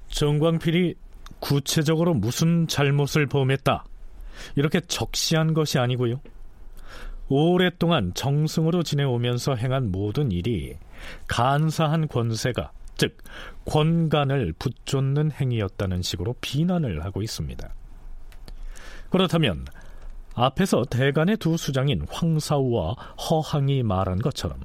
정광필이 0.09 0.95
구체적으로 1.43 2.15
무슨 2.15 2.69
잘못을 2.69 3.27
범했다. 3.27 3.85
이렇게 4.55 4.81
적시한 4.81 5.55
것이 5.55 5.79
아니고요. 5.79 6.21
오랫동안 7.29 8.13
정승으로 8.15 8.85
지내오면서 8.85 9.57
행한 9.57 9.91
모든 9.91 10.31
일이 10.31 10.77
간사한 11.27 12.09
권세가 12.09 12.71
즉 12.97 13.19
권간을 13.65 14.55
붙쫓는 14.59 15.33
행위였다는 15.33 16.03
식으로 16.03 16.37
비난을 16.41 17.05
하고 17.05 17.23
있습니다. 17.23 17.75
그렇다면 19.11 19.65
앞에서 20.35 20.85
대간의 20.85 21.39
두 21.39 21.57
수장인 21.57 22.07
황사우와 22.09 22.93
허항이 22.93 23.83
말한 23.83 24.21
것처럼 24.21 24.61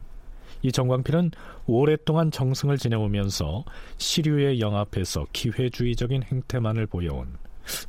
이 0.62 0.72
정광필은 0.72 1.32
오랫동안 1.66 2.32
정승을 2.32 2.78
지내오면서 2.78 3.66
시류에 3.98 4.60
영합해서 4.60 5.28
기회주의적인 5.34 6.24
행태만을 6.24 6.88
보여온 6.88 7.38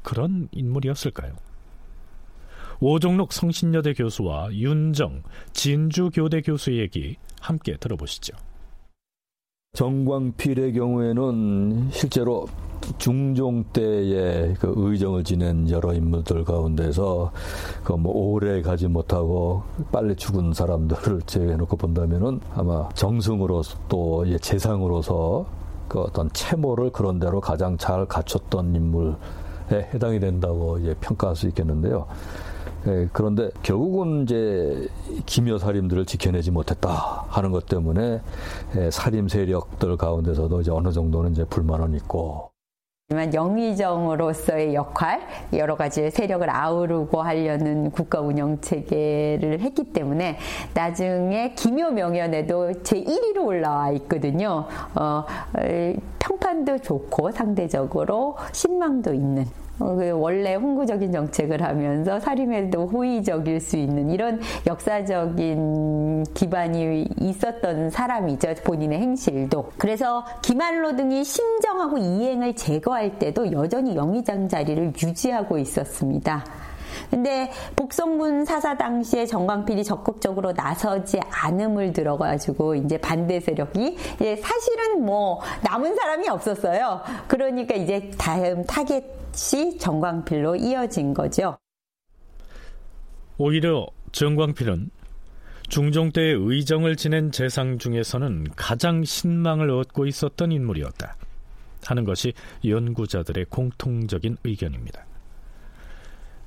그런 0.03 0.49
인물이었을까요? 0.53 1.35
오종록 2.81 3.33
성신여대 3.33 3.95
교수와 3.95 4.53
윤정 4.53 5.23
진주교대 5.53 6.43
교수 6.43 6.77
얘기 6.79 7.17
함께 7.41 7.77
들어보시죠. 7.77 8.37
정광필의 9.79 10.73
경우에는 10.73 11.91
실제로 11.93 12.49
중종 12.99 13.63
때의 13.73 14.55
그 14.55 14.75
의정을 14.77 15.23
지낸 15.23 15.71
여러 15.71 15.95
인물들 15.95 16.43
가운데서 16.43 17.31
그 17.85 17.93
뭐 17.93 18.13
오래 18.13 18.61
가지 18.61 18.89
못하고 18.89 19.63
빨리 19.93 20.17
죽은 20.17 20.53
사람들을 20.53 21.23
제외해놓고 21.31 21.77
본다면은 21.77 22.41
아마 22.57 22.89
정승으로서 22.89 23.79
또 23.89 24.25
재상으로서 24.41 25.47
그 25.87 26.01
어떤 26.01 26.29
채모를 26.33 26.91
그런 26.91 27.21
대로 27.21 27.41
가장 27.41 27.79
잘 27.79 28.05
갖췄던 28.05 28.75
인물에 28.75 29.15
해당이 29.95 30.19
된다고 30.19 30.77
이제 30.79 30.93
평가할 31.01 31.37
수 31.37 31.47
있겠는데요. 31.47 32.05
예, 32.89 33.09
그런데 33.13 33.51
결국은 33.63 34.23
이제 34.23 34.89
기묘 35.27 35.59
살림들을 35.59 36.07
지켜내지 36.07 36.51
못했다 36.51 37.27
하는 37.29 37.51
것 37.51 37.67
때문에 37.67 38.21
예, 38.77 38.91
살림 38.91 39.29
세력들 39.29 39.97
가운데서도 39.97 40.63
이제 40.63 40.71
어느 40.71 40.91
정도는 40.91 41.33
이제 41.33 41.45
불만은 41.45 41.95
있고. 41.97 42.51
하지만 43.11 43.33
영의정으로서의 43.33 44.75
역할, 44.75 45.23
여러 45.55 45.77
가지 45.77 46.11
세력을 46.11 46.49
아우르고 46.49 47.23
하려는 47.23 47.91
국가 47.91 48.21
운영 48.21 48.61
체계를 48.61 49.61
했기 49.61 49.85
때문에 49.95 50.39
나중에 50.75 51.55
기묘 51.55 51.93
명연에도 51.93 52.83
제 52.83 53.03
1위로 53.03 53.47
올라와 53.47 53.93
있거든요. 53.93 54.67
어, 54.95 55.25
평판도 56.19 56.81
좋고 56.81 57.33
상대적으로 57.33 58.37
신망도 58.53 59.15
있는 59.15 59.47
원래 59.81 60.55
홍구적인 60.55 61.13
정책을 61.13 61.63
하면서 61.63 62.19
사림에도 62.21 62.87
호의적일 62.87 63.61
수 63.61 63.77
있는 63.77 64.11
이런 64.11 64.41
역사적인 64.67 66.25
기반이 66.35 67.09
있었던 67.21 67.91
사람이죠. 67.91 68.55
본인의 68.65 69.01
행실도. 69.01 69.71
그래서 69.79 70.25
기말로 70.43 70.97
등이 70.97 71.25
심정하고 71.25 71.99
이행을 71.99 72.55
제거할 72.55 73.19
때도 73.19 73.53
여전히 73.53 73.95
영의장 73.97 74.49
자리를 74.49 74.93
유지하고 75.03 75.59
있었습니다. 75.59 76.45
근데 77.11 77.51
복성문 77.77 78.45
사사 78.45 78.77
당시에 78.77 79.27
정광필이 79.27 79.85
적극적으로 79.85 80.53
나서지 80.53 81.21
않음을 81.31 81.93
들어가지고 81.93 82.75
이제 82.77 82.99
반대 82.99 83.41
세력이 83.41 83.97
이제 84.15 84.37
사실은 84.37 85.05
뭐 85.05 85.41
남은 85.63 85.95
사람이 85.95 86.29
없었어요. 86.29 87.03
그러니까 87.27 87.75
이제 87.75 88.11
다음 88.19 88.65
타겟이 88.65 89.79
정광필로 89.79 90.57
이어진 90.57 91.15
거죠. 91.15 91.57
오히려 93.39 93.87
정광필은 94.13 94.91
중종 95.69 96.13
때의 96.13 96.35
의정을 96.35 96.97
지낸 96.97 97.31
재상 97.31 97.79
중에서는 97.79 98.49
가장 98.57 99.05
신망을 99.05 99.71
얻고 99.71 100.07
있었던 100.07 100.51
인물이었다 100.51 101.17
하는 101.85 102.05
것이 102.05 102.33
연구자들의 102.65 103.47
공통적인 103.51 104.39
의견입니다. 104.45 105.08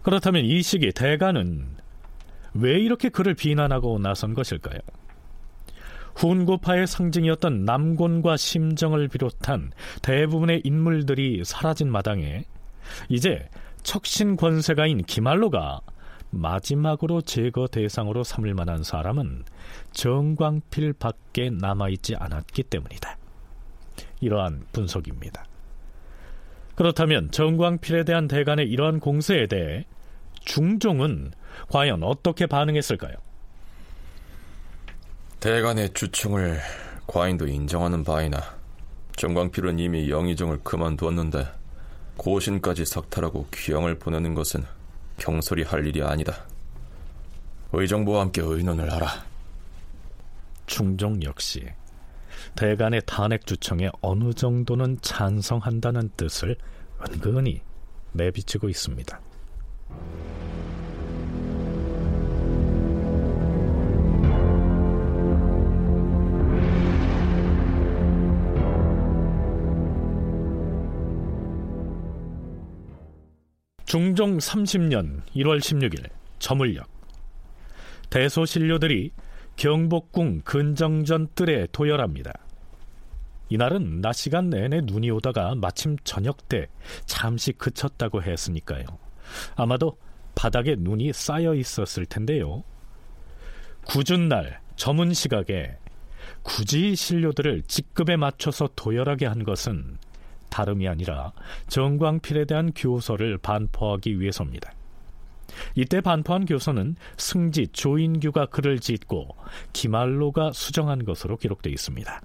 그렇다면 0.04 0.46
이 0.46 0.62
시기 0.62 0.92
대가는 0.92 1.78
왜 2.54 2.80
이렇게 2.80 3.10
그를 3.10 3.34
비난하고 3.34 4.00
나선 4.00 4.34
것일까요? 4.34 4.80
훈구파의 6.16 6.88
상징이었던 6.88 7.64
남곤과 7.66 8.38
심정을 8.38 9.08
비롯한 9.08 9.72
대부분의 10.02 10.62
인물들이 10.64 11.44
사라진 11.46 11.90
마당에 11.90 12.44
이제 13.10 13.48
척신 13.84 14.36
권세가인 14.36 15.04
기말로가 15.04 15.82
마지막으로 16.32 17.22
제거 17.22 17.68
대상으로 17.68 18.24
삼을 18.24 18.54
만한 18.54 18.84
사람은 18.84 19.44
정광필 19.92 20.94
밖에 20.94 21.50
남아있지 21.50 22.16
않았기 22.16 22.64
때문이다. 22.64 23.18
이러한 24.22 24.66
분석입니다. 24.72 25.46
그렇다면 26.76 27.32
정광필에 27.32 28.04
대한 28.04 28.28
대간의 28.28 28.68
이러한 28.70 29.00
공세에 29.00 29.48
대해 29.48 29.86
중종은 30.42 31.32
과연 31.70 32.04
어떻게 32.04 32.46
반응했을까요? 32.46 33.16
대간의 35.40 35.94
주충을 35.94 36.60
과인도 37.08 37.48
인정하는 37.48 38.04
바이나 38.04 38.42
정광필은 39.18 39.80
이미 39.80 40.10
영의정을 40.10 40.60
그만두었는데 40.64 41.48
고신까지 42.18 42.86
석탈하고 42.86 43.48
귀영을 43.54 43.98
보내는 43.98 44.34
것은 44.36 44.64
경솔히 45.18 45.64
할 45.64 45.86
일이 45.86 46.02
아니다. 46.02 46.46
의정부와 47.74 48.22
함께 48.22 48.42
의논을 48.42 48.92
하라. 48.92 49.26
중종 50.66 51.22
역시 51.24 51.66
대간의 52.56 53.02
탄핵 53.06 53.46
주청에 53.46 53.90
어느 54.02 54.34
정도는 54.34 54.98
찬성한다는 55.02 56.10
뜻을 56.18 56.56
은근히 57.10 57.62
내비치고 58.14 58.70
있습니다. 58.70 59.20
중종 73.92 74.38
30년 74.38 75.22
1월 75.36 75.60
16일 75.60 76.10
저물역 76.40 76.88
대소신료들이 78.10 79.12
경복궁 79.56 80.42
근정전 80.44 81.30
뜰에 81.36 81.68
도열합니다. 81.72 82.34
이날은 83.50 84.02
낮 84.02 84.14
시간 84.14 84.50
내내 84.50 84.82
눈이 84.82 85.12
오다가 85.12 85.56
마침 85.56 85.98
저녁 86.04 86.48
때 86.48 86.68
잠시 87.06 87.52
그쳤다고 87.52 88.24
했으니까요. 88.24 88.86
아마도 89.56 89.98
바닥에 90.36 90.76
눈이 90.78 91.12
쌓여 91.14 91.54
있었을 91.54 92.06
텐데요. 92.06 92.64
굳은 93.86 94.30
날 94.30 94.62
저문 94.78 95.14
시각에 95.14 95.78
굳이 96.44 96.96
신료들을 96.96 97.64
직급에 97.64 98.16
맞춰서 98.16 98.70
도열하게 98.76 99.26
한 99.26 99.44
것은 99.44 99.98
다름이 100.50 100.88
아니라 100.88 101.34
정광필에 101.68 102.46
대한 102.46 102.72
교서를 102.74 103.38
반포하기 103.38 104.20
위해서입니다. 104.20 104.74
이때 105.76 106.02
반포한 106.02 106.46
교서는 106.46 106.96
승지 107.18 107.68
조인규가 107.68 108.48
글을 108.48 108.80
짓고 108.80 109.36
기말로가 109.74 110.52
수정한 110.54 111.06
것으로 111.06 111.38
기록되어 111.38 111.72
있습니다. 111.72 112.22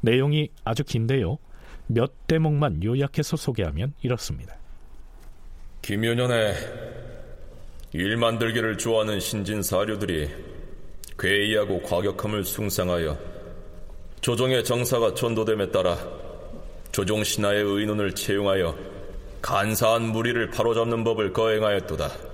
내용이 0.00 0.50
아주 0.64 0.84
긴데요. 0.84 1.38
몇 1.86 2.26
대목만 2.26 2.82
요약해서 2.82 3.36
소개하면 3.36 3.94
이렇습니다. 4.02 4.56
김효년에 5.82 6.54
일 7.92 8.16
만들기를 8.16 8.78
좋아하는 8.78 9.20
신진 9.20 9.62
사료들이 9.62 10.28
괴이하고 11.18 11.82
과격함을 11.82 12.44
숭상하여 12.44 13.16
조정의 14.20 14.64
정사가 14.64 15.14
전도됨에 15.14 15.70
따라 15.70 15.96
조종 16.90 17.22
신하의 17.22 17.62
의논을 17.62 18.14
채용하여 18.14 18.74
간사한 19.42 20.10
무리를 20.10 20.50
바로잡는 20.50 21.04
법을 21.04 21.32
거행하였도다. 21.32 22.33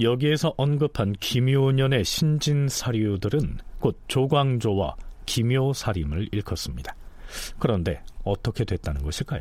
여기에서 0.00 0.52
언급한 0.56 1.14
김효년의 1.18 2.04
신진 2.04 2.68
사료들은 2.68 3.58
곧 3.80 3.98
조광조와 4.08 4.96
김효사림을 5.24 6.28
일컫습니다. 6.32 6.94
그런데 7.58 8.02
어떻게 8.24 8.64
됐다는 8.64 9.02
것일까요? 9.02 9.40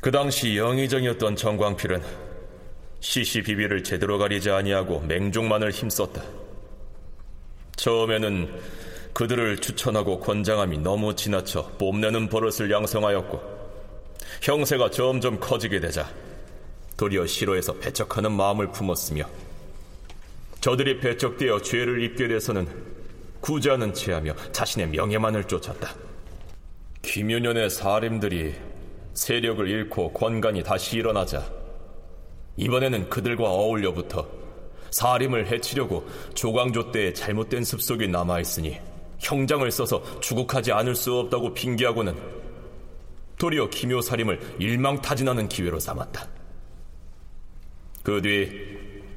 그 0.00 0.10
당시 0.10 0.56
영의정이었던 0.56 1.36
정광필은 1.36 2.02
시시비비를 3.00 3.82
제대로 3.82 4.18
가리지 4.18 4.50
아니하고 4.50 5.00
맹종만을 5.00 5.70
힘썼다. 5.70 6.22
처음에는 7.76 8.60
그들을 9.12 9.58
추천하고 9.58 10.20
권장함이 10.20 10.78
너무 10.78 11.14
지나쳐 11.14 11.68
뽐내는 11.78 12.28
버릇을 12.28 12.70
양성하였고 12.70 13.40
형세가 14.42 14.90
점점 14.90 15.38
커지게 15.38 15.80
되자 15.80 16.08
도리어 16.96 17.26
싫어해서 17.26 17.74
배척하는 17.74 18.32
마음을 18.32 18.70
품었으며 18.70 19.24
저들이 20.60 21.00
배척되어 21.00 21.60
죄를 21.62 22.02
입게 22.04 22.28
돼서는 22.28 22.68
구제하는 23.40 23.92
체하며 23.92 24.34
자신의 24.52 24.88
명예만을 24.88 25.44
쫓았다. 25.44 25.94
김윤현의 27.02 27.68
사림들이 27.70 28.54
세력을 29.14 29.68
잃고 29.68 30.12
권간이 30.12 30.62
다시 30.62 30.98
일어나자 30.98 31.44
이번에는 32.56 33.10
그들과 33.10 33.50
어울려부터 33.50 34.26
사림을 34.90 35.48
해치려고 35.48 36.06
조광조 36.34 36.92
때의 36.92 37.14
잘못된 37.14 37.64
습속이 37.64 38.08
남아있으니 38.08 38.78
형장을 39.18 39.68
써서 39.70 40.02
주국하지 40.20 40.72
않을 40.72 40.94
수 40.94 41.14
없다고 41.18 41.54
핑계하고는 41.54 42.14
도리어 43.38 43.68
기묘사림을 43.70 44.56
일망타진하는 44.60 45.48
기회로 45.48 45.80
삼았다. 45.80 46.41
그 48.02 48.20
뒤 48.20 48.50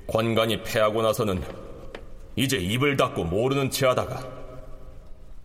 권간이 0.08 0.64
패하고 0.64 1.02
나서는 1.02 1.42
이제 2.36 2.58
입을 2.58 2.98
닫고 2.98 3.24
모르는 3.26 3.70
채 3.72 3.88
하다가 3.88 4.46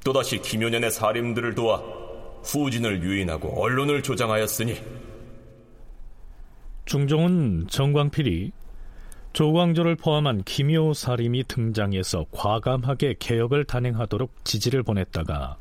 또다시 0.05 0.40
김효년의 0.40 0.90
사림들을 0.90 1.55
도와 1.55 1.83
후진을 2.42 3.03
유인하고 3.03 3.62
언론을 3.62 4.03
조장하였으니 4.03 4.76
중종은 6.87 7.66
정광필이 7.68 8.53
조광조를 9.33 9.94
포함한 9.94 10.42
기묘 10.42 10.92
사림이 10.92 11.44
등장해서 11.44 12.26
과감하게 12.33 13.16
개혁을 13.20 13.64
단행하도록 13.64 14.44
지지를 14.44 14.83
보냈다가 14.83 15.57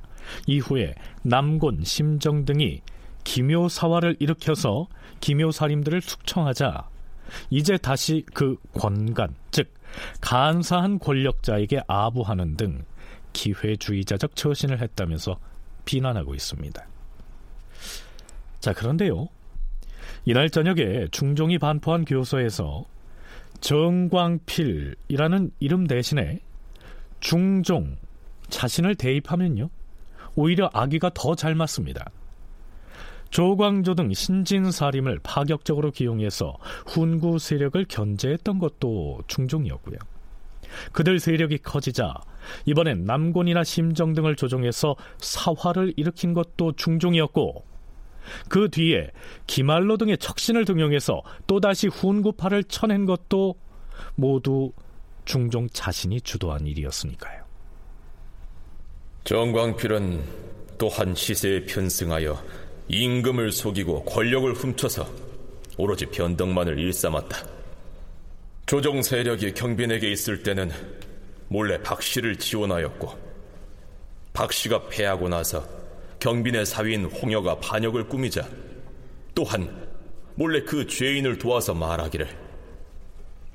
이후에 0.47 0.95
남곤, 1.21 1.83
심정 1.83 2.45
등이 2.45 2.81
기묘 3.23 3.69
사화를 3.69 4.15
일으켜서 4.19 4.87
기묘 5.19 5.51
사림들을 5.51 6.01
숙청하자 6.01 6.87
이제 7.49 7.77
다시 7.77 8.25
그 8.33 8.55
권간, 8.73 9.35
즉 9.51 9.73
간사한 10.21 10.99
권력자에게 10.99 11.81
아부하는 11.87 12.55
등 12.57 12.83
기회주의자적 13.33 14.35
처신을 14.35 14.81
했다면서 14.81 15.39
비난하고 15.85 16.35
있습니다. 16.35 16.87
자, 18.59 18.73
그런데요. 18.73 19.27
이날 20.25 20.49
저녁에 20.49 21.07
중종이 21.11 21.57
반포한 21.57 22.05
교서에서 22.05 22.85
정광필이라는 23.61 25.51
이름 25.59 25.87
대신에 25.87 26.39
중종 27.19 27.97
자신을 28.49 28.95
대입하면요. 28.95 29.69
오히려 30.35 30.69
아기가 30.73 31.11
더 31.13 31.35
잘 31.35 31.55
맞습니다. 31.55 32.11
조광조 33.29 33.95
등 33.95 34.13
신진사림을 34.13 35.19
파격적으로 35.23 35.91
기용해서 35.91 36.57
훈구 36.87 37.39
세력을 37.39 37.83
견제했던 37.87 38.59
것도 38.59 39.21
중종이었고요. 39.27 39.97
그들 40.91 41.19
세력이 41.19 41.59
커지자 41.59 42.13
이번엔 42.65 43.05
남곤이나 43.05 43.63
심정 43.63 44.13
등을 44.13 44.35
조종해서 44.35 44.95
사화를 45.19 45.93
일으킨 45.97 46.33
것도 46.33 46.73
중종이었고 46.73 47.65
그 48.47 48.69
뒤에 48.69 49.11
기말로 49.47 49.97
등의 49.97 50.17
척신을 50.17 50.65
등용해서 50.65 51.21
또다시 51.47 51.87
훈구파를 51.87 52.63
쳐낸 52.65 53.05
것도 53.05 53.55
모두 54.15 54.71
중종 55.25 55.67
자신이 55.69 56.21
주도한 56.21 56.67
일이었으니까요. 56.67 57.43
정광필은 59.23 60.23
또한 60.77 61.13
시세에 61.13 61.65
편승하여 61.65 62.41
임금을 62.89 63.51
속이고 63.51 64.03
권력을 64.05 64.51
훔쳐서 64.51 65.07
오로지 65.77 66.07
변덕만을 66.07 66.79
일삼았다. 66.79 67.47
조정 68.65 69.01
세력이 69.01 69.53
경빈에게 69.53 70.11
있을 70.11 70.43
때는 70.43 70.71
몰래 71.47 71.81
박 71.81 72.01
씨를 72.01 72.35
지원하였고 72.35 73.17
박 74.33 74.51
씨가 74.51 74.87
패하고 74.89 75.29
나서 75.29 75.63
경빈의 76.19 76.65
사위인 76.65 77.05
홍여가 77.05 77.59
반역을 77.59 78.07
꾸미자 78.09 78.47
또한 79.33 79.87
몰래 80.35 80.61
그 80.63 80.85
죄인을 80.85 81.37
도와서 81.37 81.73
말하기를 81.73 82.27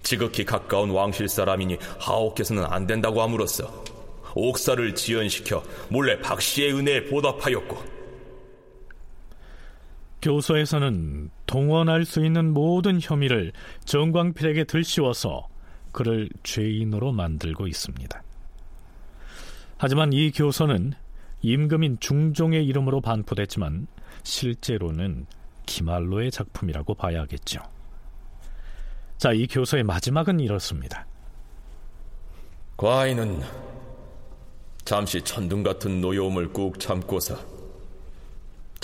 지극히 0.03 0.45
가까운 0.45 0.91
왕실 0.91 1.29
사람이니 1.29 1.79
하옥께서는 1.99 2.65
안 2.65 2.87
된다고 2.87 3.21
함으로써 3.23 3.85
옥사를 4.35 4.95
지연시켜 4.95 5.63
몰래 5.89 6.19
박 6.21 6.41
씨의 6.41 6.75
은혜에 6.75 7.05
보답하였고 7.05 7.94
교서에서는 10.25 11.29
동원할 11.45 12.07
수 12.07 12.25
있는 12.25 12.55
모든 12.55 12.99
혐의를 12.99 13.53
정광필에게 13.85 14.65
들씌워서 14.65 15.49
그를 15.93 16.31
죄인으로 16.43 17.13
만들고 17.13 17.67
있습니다. 17.67 18.23
하지만 19.77 20.15
이 20.15 20.31
교서는 20.31 20.95
임금인 21.43 21.99
중종의 22.01 22.65
이름으로 22.67 23.03
반포됐지만 23.03 23.87
실제로는 24.23 25.27
기말로의 25.67 26.31
작품이라고 26.31 26.95
봐야겠죠. 26.95 27.61
자, 29.19 29.33
이 29.33 29.47
교서의 29.47 29.83
마지막은 29.83 30.41
이렇습니다. 30.41 31.07
과인은 32.79 33.43
잠시 34.87 35.21
천둥 35.21 35.63
같은 35.63 36.01
노여움을 36.01 36.55
꾹 36.55 36.81
참고서 36.81 37.54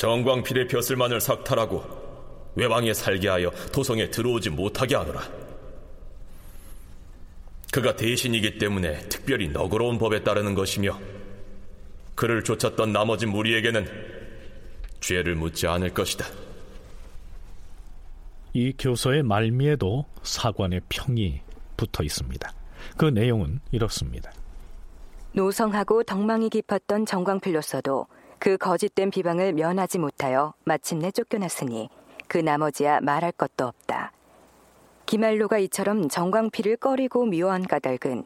정광필의 0.01 0.67
벼슬만을 0.69 1.21
삭탈하고 1.21 1.85
외방에 2.55 2.95
살게 2.95 3.29
하여 3.29 3.51
도성에 3.71 4.09
들어오지 4.09 4.49
못하게 4.49 4.97
하노라. 4.97 5.21
그가 7.71 7.95
대신이기 7.97 8.57
때문에 8.57 8.99
특별히 9.11 9.49
너그러운 9.49 9.99
법에 9.99 10.25
따르는 10.25 10.55
것이며 10.55 10.99
그를 12.15 12.43
쫓았던 12.43 12.95
나머지 12.95 13.27
무리에게는 13.27 13.87
죄를 15.01 15.35
묻지 15.35 15.67
않을 15.67 15.93
것이다. 15.93 16.25
이 18.55 18.73
교서의 18.79 19.23
말미에도 19.23 20.07
사관의 20.23 20.81
평이 20.89 21.43
붙어 21.77 22.03
있습니다. 22.03 22.51
그 22.97 23.05
내용은 23.05 23.61
이렇습니다. 23.71 24.33
노성하고 25.35 26.05
덕망이 26.05 26.49
깊었던 26.49 27.05
정광필로서도 27.05 28.07
그 28.41 28.57
거짓된 28.57 29.11
비방을 29.11 29.53
면하지 29.53 29.99
못하여 29.99 30.55
마침내 30.65 31.11
쫓겨났으니 31.11 31.91
그 32.27 32.39
나머지야 32.39 33.01
말할 33.01 33.33
것도 33.33 33.67
없다. 33.67 34.13
기말로가 35.05 35.59
이처럼 35.59 36.09
정광필을 36.09 36.79
꺼리고 36.79 37.27
미워한 37.27 37.67
까닭은 37.67 38.25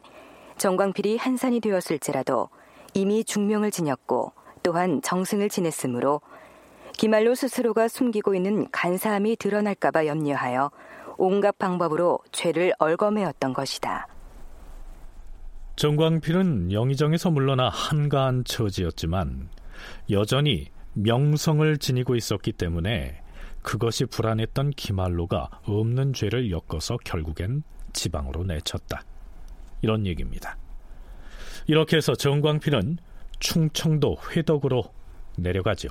정광필이 0.57 1.17
한산이 1.17 1.59
되었을지라도 1.59 2.47
이미 2.93 3.25
중명을 3.25 3.71
지녔고 3.71 4.31
또한 4.63 5.01
정승을 5.01 5.49
지냈으므로 5.49 6.21
기말로 6.93 7.35
스스로가 7.35 7.89
숨기고 7.89 8.35
있는 8.35 8.71
간사함이 8.71 9.35
드러날까봐 9.35 10.05
염려하여 10.05 10.71
온갖 11.17 11.57
방법으로 11.57 12.19
죄를 12.31 12.71
얽어매었던 12.79 13.51
것이다. 13.51 14.07
정광필은 15.75 16.71
영의정에서 16.71 17.31
물러나 17.31 17.67
한가한 17.67 18.45
처지였지만 18.45 19.49
여전히 20.09 20.67
명성을 20.93 21.77
지니고 21.77 22.15
있었기 22.15 22.53
때문에 22.53 23.21
그것이 23.61 24.05
불안했던 24.05 24.71
기말로가 24.71 25.49
없는 25.65 26.13
죄를 26.13 26.51
엮어서 26.51 26.97
결국엔 27.03 27.63
지방으로 27.93 28.43
내쳤다. 28.43 29.03
이런 29.81 30.05
얘기입니다. 30.05 30.57
이렇게 31.67 31.97
해서 31.97 32.13
정광필은 32.13 32.97
충청도 33.39 34.17
회덕으로 34.31 34.83
내려가죠. 35.37 35.89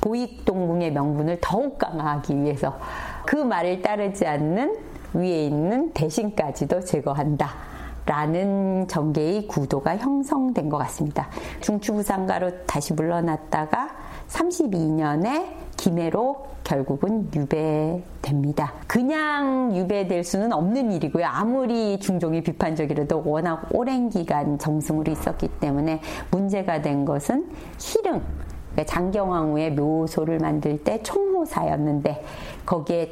보익동궁의 0.00 0.92
명분을 0.92 1.38
더욱 1.40 1.78
강화하기 1.78 2.34
위해서 2.42 2.78
그 3.26 3.36
말을 3.36 3.80
따르지 3.82 4.26
않는 4.26 4.76
위에 5.14 5.46
있는 5.46 5.92
대신까지도 5.92 6.80
제거한다. 6.80 7.73
라는 8.06 8.86
전개의 8.86 9.48
구도가 9.48 9.96
형성된 9.96 10.68
것 10.68 10.76
같습니다. 10.78 11.28
중추부상가로 11.60 12.64
다시 12.66 12.92
물러났다가 12.92 13.90
32년에 14.28 15.64
김해로 15.76 16.46
결국은 16.64 17.28
유배됩니다. 17.34 18.72
그냥 18.86 19.76
유배될 19.76 20.24
수는 20.24 20.52
없는 20.52 20.92
일이고요. 20.92 21.26
아무리 21.26 21.98
중종이 21.98 22.42
비판적이라도 22.42 23.22
워낙 23.24 23.66
오랜 23.70 24.08
기간 24.08 24.58
정승으로 24.58 25.12
있었기 25.12 25.48
때문에 25.60 26.00
문제가 26.30 26.80
된 26.80 27.04
것은 27.04 27.50
희릉, 27.78 28.22
그러니까 28.72 28.84
장경왕후의 28.86 29.72
묘소를 29.72 30.38
만들 30.38 30.82
때 30.82 31.02
총무사였는데 31.02 32.24
거기에 32.64 33.10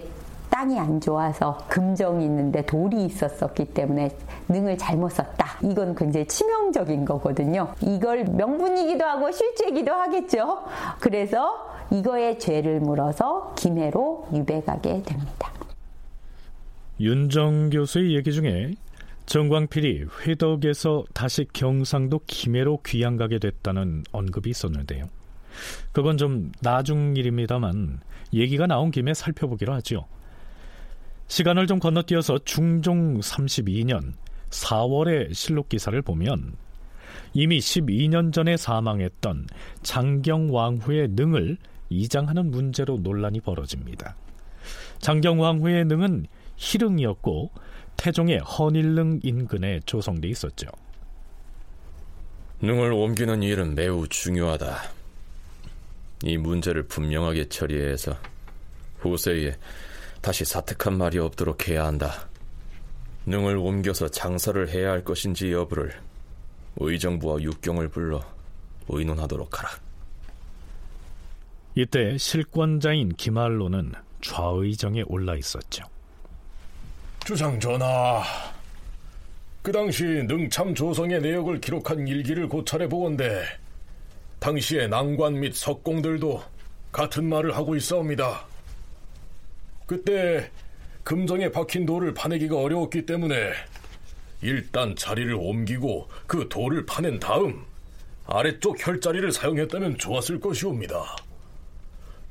땅이 0.52 0.78
안 0.78 1.00
좋아서 1.00 1.56
금정이 1.68 2.24
있는데 2.26 2.60
돌이 2.66 3.06
있었었기 3.06 3.72
때문에 3.72 4.10
능을 4.50 4.76
잘못 4.76 5.08
썼다. 5.08 5.58
이건 5.62 5.94
굉장히 5.94 6.26
치명적인 6.28 7.06
거거든요. 7.06 7.74
이걸 7.80 8.24
명분이기도 8.24 9.02
하고 9.02 9.32
실제이기도 9.32 9.90
하겠죠. 9.90 10.62
그래서 11.00 11.72
이거에 11.90 12.36
죄를 12.36 12.80
물어서 12.80 13.54
김해로 13.56 14.28
유배 14.34 14.62
가게 14.62 15.02
됩니다. 15.02 15.50
윤정 17.00 17.70
교수의 17.70 18.14
얘기 18.14 18.32
중에 18.32 18.74
정광필이 19.24 20.04
회덕에서 20.20 21.04
다시 21.14 21.46
경상도 21.50 22.20
김해로 22.26 22.80
귀양 22.84 23.16
가게 23.16 23.38
됐다는 23.38 24.04
언급이 24.12 24.50
있었는데요. 24.50 25.06
그건 25.92 26.18
좀 26.18 26.52
나중 26.60 27.16
일입니다만 27.16 28.00
얘기가 28.34 28.66
나온 28.66 28.90
김에 28.90 29.14
살펴보기로 29.14 29.72
하죠. 29.74 30.04
시간을 31.32 31.66
좀 31.66 31.78
건너뛰어서 31.78 32.40
중종 32.44 33.18
32년 33.18 34.12
4월의 34.50 35.32
실록 35.32 35.70
기사를 35.70 36.02
보면 36.02 36.56
이미 37.32 37.58
12년 37.58 38.34
전에 38.34 38.58
사망했던 38.58 39.46
장경왕후의 39.82 41.08
능을 41.12 41.56
이장하는 41.88 42.50
문제로 42.50 42.98
논란이 42.98 43.40
벌어집니다. 43.40 44.14
장경왕후의 44.98 45.86
능은 45.86 46.26
희릉이었고 46.56 47.50
태종의 47.96 48.40
헌일릉 48.40 49.20
인근에 49.22 49.80
조성돼 49.86 50.28
있었죠. 50.28 50.66
능을 52.60 52.92
옮기는 52.92 53.42
일은 53.42 53.74
매우 53.74 54.06
중요하다. 54.06 54.82
이 56.24 56.36
문제를 56.36 56.82
분명하게 56.82 57.48
처리해서 57.48 58.18
후세에 58.98 59.56
다시 60.22 60.44
사특한 60.44 60.96
말이 60.96 61.18
없도록 61.18 61.68
해야 61.68 61.84
한다. 61.84 62.28
능을 63.26 63.56
옮겨서 63.56 64.08
장사를 64.08 64.68
해야 64.70 64.92
할 64.92 65.04
것인지 65.04 65.52
여부를 65.52 65.92
의정부와 66.76 67.42
육경을 67.42 67.88
불러 67.88 68.24
의논하도록 68.88 69.58
하라. 69.58 69.70
이때 71.74 72.16
실권자인 72.18 73.10
김알로는 73.10 73.92
좌의정에 74.20 75.02
올라 75.06 75.34
있었죠. 75.34 75.84
주상 77.24 77.58
전하, 77.58 78.22
그 79.62 79.72
당시 79.72 80.04
능참 80.04 80.74
조성의 80.74 81.20
내역을 81.20 81.60
기록한 81.60 82.06
일기를 82.06 82.48
고찰해 82.48 82.88
보건대 82.88 83.42
당시의 84.38 84.88
난관 84.88 85.40
및 85.40 85.54
석공들도 85.54 86.42
같은 86.90 87.28
말을 87.28 87.56
하고 87.56 87.74
있사옵니다. 87.76 88.51
그때 89.92 90.50
금정에 91.04 91.50
박힌 91.50 91.84
돌을 91.84 92.14
파내기가 92.14 92.56
어려웠기 92.56 93.04
때문에 93.04 93.52
일단 94.40 94.96
자리를 94.96 95.34
옮기고 95.34 96.08
그 96.26 96.48
돌을 96.48 96.86
파낸 96.86 97.20
다음 97.20 97.62
아래쪽 98.24 98.74
혈자리를 98.78 99.30
사용했다면 99.30 99.98
좋았을 99.98 100.40
것이옵니다. 100.40 101.14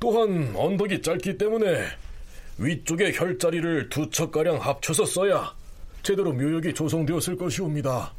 또한 0.00 0.52
언덕이 0.56 1.02
짧기 1.02 1.38
때문에 1.38 1.86
위쪽의 2.58 3.16
혈자리를 3.16 3.88
두 3.90 4.10
척가량 4.10 4.56
합쳐서 4.56 5.06
써야 5.06 5.54
제대로 6.02 6.32
묘역이 6.32 6.74
조성되었을 6.74 7.36
것이옵니다. 7.36 8.12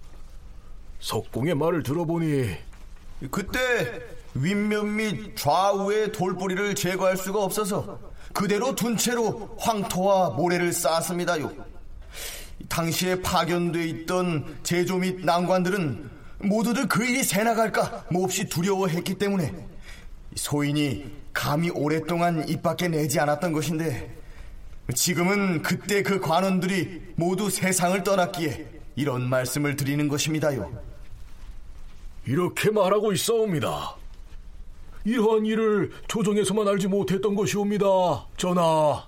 석공의 1.02 1.56
말을 1.56 1.84
들어보니 1.84 2.50
그때 3.30 4.02
윗면 4.36 4.96
및 4.96 5.36
좌우의 5.36 6.14
돌뿌리를 6.14 6.76
제거할 6.76 7.18
수가 7.18 7.44
없어서 7.44 8.13
그대로 8.34 8.76
둔 8.76 8.98
채로 8.98 9.56
황토와 9.60 10.32
모래를 10.32 10.74
쌓았습니다요. 10.74 11.52
당시에 12.68 13.22
파견돼 13.22 13.86
있던 13.86 14.58
제조 14.64 14.98
및 14.98 15.24
난관들은 15.24 16.10
모두들 16.40 16.88
그 16.88 17.06
일이 17.06 17.24
새나갈까 17.24 18.06
몹시 18.10 18.50
두려워했기 18.50 19.16
때문에 19.16 19.54
소인이 20.36 21.12
감히 21.32 21.70
오랫동안 21.70 22.48
입 22.48 22.62
밖에 22.62 22.88
내지 22.88 23.20
않았던 23.20 23.54
것인데 23.54 24.16
지금은 24.94 25.62
그때 25.62 26.04
그 26.04 26.20
관원들이 26.20 27.14
모두 27.16 27.50
세상을 27.50 28.04
떠났기에 28.04 28.68
이런 28.96 29.30
말씀을 29.30 29.76
드리는 29.76 30.08
것입니다요. 30.08 30.72
이렇게 32.26 32.70
말하고 32.70 33.14
있어옵니다. 33.14 33.96
이러한 35.06 35.46
일을 35.46 35.92
조정에서만 36.08 36.68
알지 36.68 36.88
못했던 36.88 37.36
것이옵니다. 37.36 37.86
전하, 38.38 39.08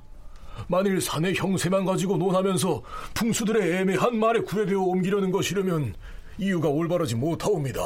만일 0.68 1.00
사내 1.02 1.34
형세만 1.34 1.86
가지고 1.86 2.18
논하면서 2.18 2.82
풍수들의 3.14 3.82
애매한 3.82 4.18
말에 4.18 4.42
구애되어 4.42 4.80
옮기려는 4.80 5.32
것이라면 5.32 5.96
이유가 6.38 6.70
올바르지 6.70 7.16
못하옵니다. 7.16 7.82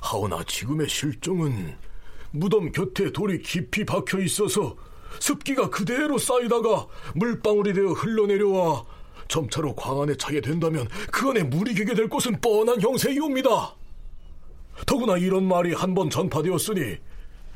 하오나 0.00 0.44
지금의 0.44 0.88
실정은 0.88 1.76
무덤 2.30 2.70
곁에 2.70 3.10
돌이 3.10 3.42
깊이 3.42 3.84
박혀 3.84 4.20
있어서 4.20 4.76
습기가 5.18 5.70
그대로 5.70 6.18
쌓이다가 6.18 6.86
물방울이 7.14 7.72
되어 7.72 7.88
흘러내려와 7.92 8.84
점차로 9.26 9.74
광안에 9.74 10.16
차게 10.16 10.40
된다면 10.40 10.86
그 11.10 11.28
안에 11.28 11.42
물이 11.42 11.74
개게 11.74 11.94
될 11.94 12.08
것은 12.08 12.40
뻔한 12.40 12.80
형세이옵니다. 12.80 13.77
더구나 14.86 15.16
이런 15.16 15.44
말이 15.44 15.72
한 15.74 15.94
번 15.94 16.08
전파되었으니 16.10 16.96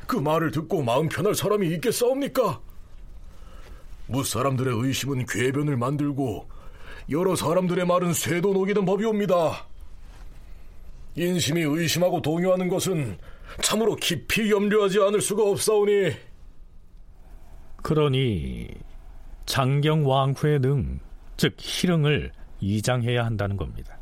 그 0.07 0.17
말을 0.17 0.51
듣고 0.51 0.83
마음 0.83 1.07
편할 1.07 1.33
사람이 1.35 1.67
있겠사옵니까? 1.75 2.59
무사람들의 4.07 4.73
의심은 4.77 5.25
궤변을 5.25 5.77
만들고 5.77 6.47
여러 7.09 7.35
사람들의 7.35 7.85
말은 7.85 8.13
쇠도 8.13 8.53
녹이는 8.53 8.85
법이옵니다. 8.85 9.65
인심이 11.15 11.61
의심하고 11.61 12.21
동요하는 12.21 12.67
것은 12.69 13.17
참으로 13.61 13.95
깊이 13.95 14.51
염려하지 14.51 14.99
않을 14.99 15.21
수가 15.21 15.43
없사오니 15.43 16.11
그러니 17.83 18.67
장경 19.45 20.07
왕후의 20.07 20.59
능, 20.61 20.99
즉 21.37 21.55
희릉을 21.57 22.31
이장해야 22.61 23.25
한다는 23.25 23.57
겁니다. 23.57 23.97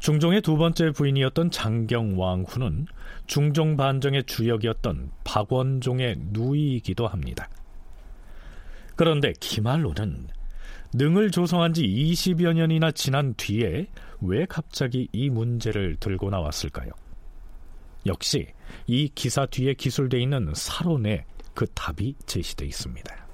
중종의 0.00 0.40
두 0.40 0.56
번째 0.56 0.90
부인이었던 0.92 1.50
장경 1.50 2.18
왕후는 2.18 2.86
중종 3.26 3.76
반정의 3.76 4.24
주역이었던 4.24 5.10
박원종의 5.24 6.16
누이이기도 6.30 7.06
합니다. 7.06 7.48
그런데 8.96 9.32
기말로는 9.38 10.26
능을 10.94 11.30
조성한 11.30 11.74
지 11.74 11.82
20여 11.82 12.54
년이나 12.54 12.90
지난 12.90 13.34
뒤에 13.34 13.86
왜 14.22 14.46
갑자기 14.46 15.08
이 15.12 15.30
문제를 15.30 15.96
들고 15.96 16.30
나왔을까요? 16.30 16.90
역시 18.06 18.48
이 18.86 19.08
기사 19.14 19.46
뒤에 19.46 19.74
기술되어 19.74 20.18
있는 20.18 20.52
사론에 20.54 21.24
그 21.54 21.66
답이 21.74 22.14
제시되어 22.26 22.66
있습니다. 22.66 23.26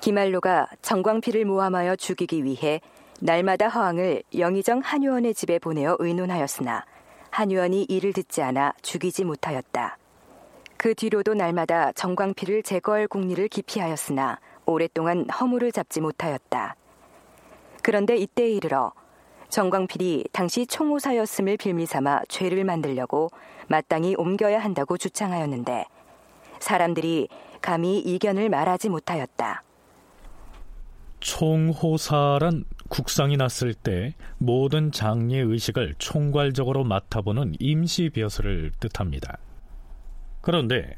기말로가 0.00 0.68
정광필을 0.82 1.44
모함하여 1.44 1.96
죽이기 1.96 2.44
위해 2.44 2.80
날마다 3.24 3.68
허황을 3.68 4.24
영의정 4.36 4.80
한유원의 4.80 5.34
집에 5.34 5.60
보내어 5.60 5.94
의논하였으나 6.00 6.84
한유원이 7.30 7.84
이를 7.84 8.12
듣지 8.12 8.42
않아 8.42 8.74
죽이지 8.82 9.22
못하였다. 9.22 9.96
그 10.76 10.92
뒤로도 10.96 11.34
날마다 11.34 11.92
정광필을 11.92 12.64
제거할 12.64 13.06
궁리를 13.06 13.46
기피하였으나 13.46 14.40
오랫동안 14.66 15.30
허물을 15.30 15.70
잡지 15.70 16.00
못하였다. 16.00 16.74
그런데 17.84 18.16
이때에 18.16 18.50
이르러 18.50 18.92
정광필이 19.50 20.24
당시 20.32 20.66
총호사였음을 20.66 21.58
빌미삼아 21.58 22.22
죄를 22.26 22.64
만들려고 22.64 23.30
마땅히 23.68 24.16
옮겨야 24.18 24.58
한다고 24.58 24.98
주창하였는데 24.98 25.84
사람들이 26.58 27.28
감히 27.60 28.00
이견을 28.00 28.48
말하지 28.48 28.88
못하였다. 28.88 29.62
총호사란 31.20 32.64
국상이 32.92 33.38
났을 33.38 33.72
때 33.72 34.14
모든 34.36 34.92
장례 34.92 35.38
의식을 35.38 35.94
총괄적으로 35.96 36.84
맡아보는 36.84 37.54
임시 37.58 38.10
벼슬을 38.10 38.70
뜻합니다. 38.80 39.38
그런데 40.42 40.94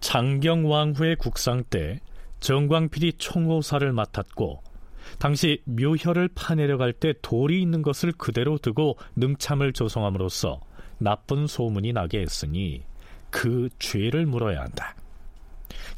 장경왕후의 0.00 1.16
국상 1.16 1.64
때 1.64 2.00
정광필이 2.40 3.14
총호사를 3.14 3.90
맡았고 3.90 4.62
당시 5.18 5.62
묘혈을 5.64 6.28
파내려갈 6.34 6.92
때 6.92 7.14
돌이 7.22 7.62
있는 7.62 7.80
것을 7.80 8.12
그대로 8.12 8.58
두고 8.58 8.98
능참을 9.16 9.72
조성함으로써 9.72 10.60
나쁜 10.98 11.46
소문이 11.46 11.94
나게 11.94 12.20
했으니 12.20 12.82
그 13.30 13.70
죄를 13.78 14.26
물어야 14.26 14.60
한다. 14.60 14.94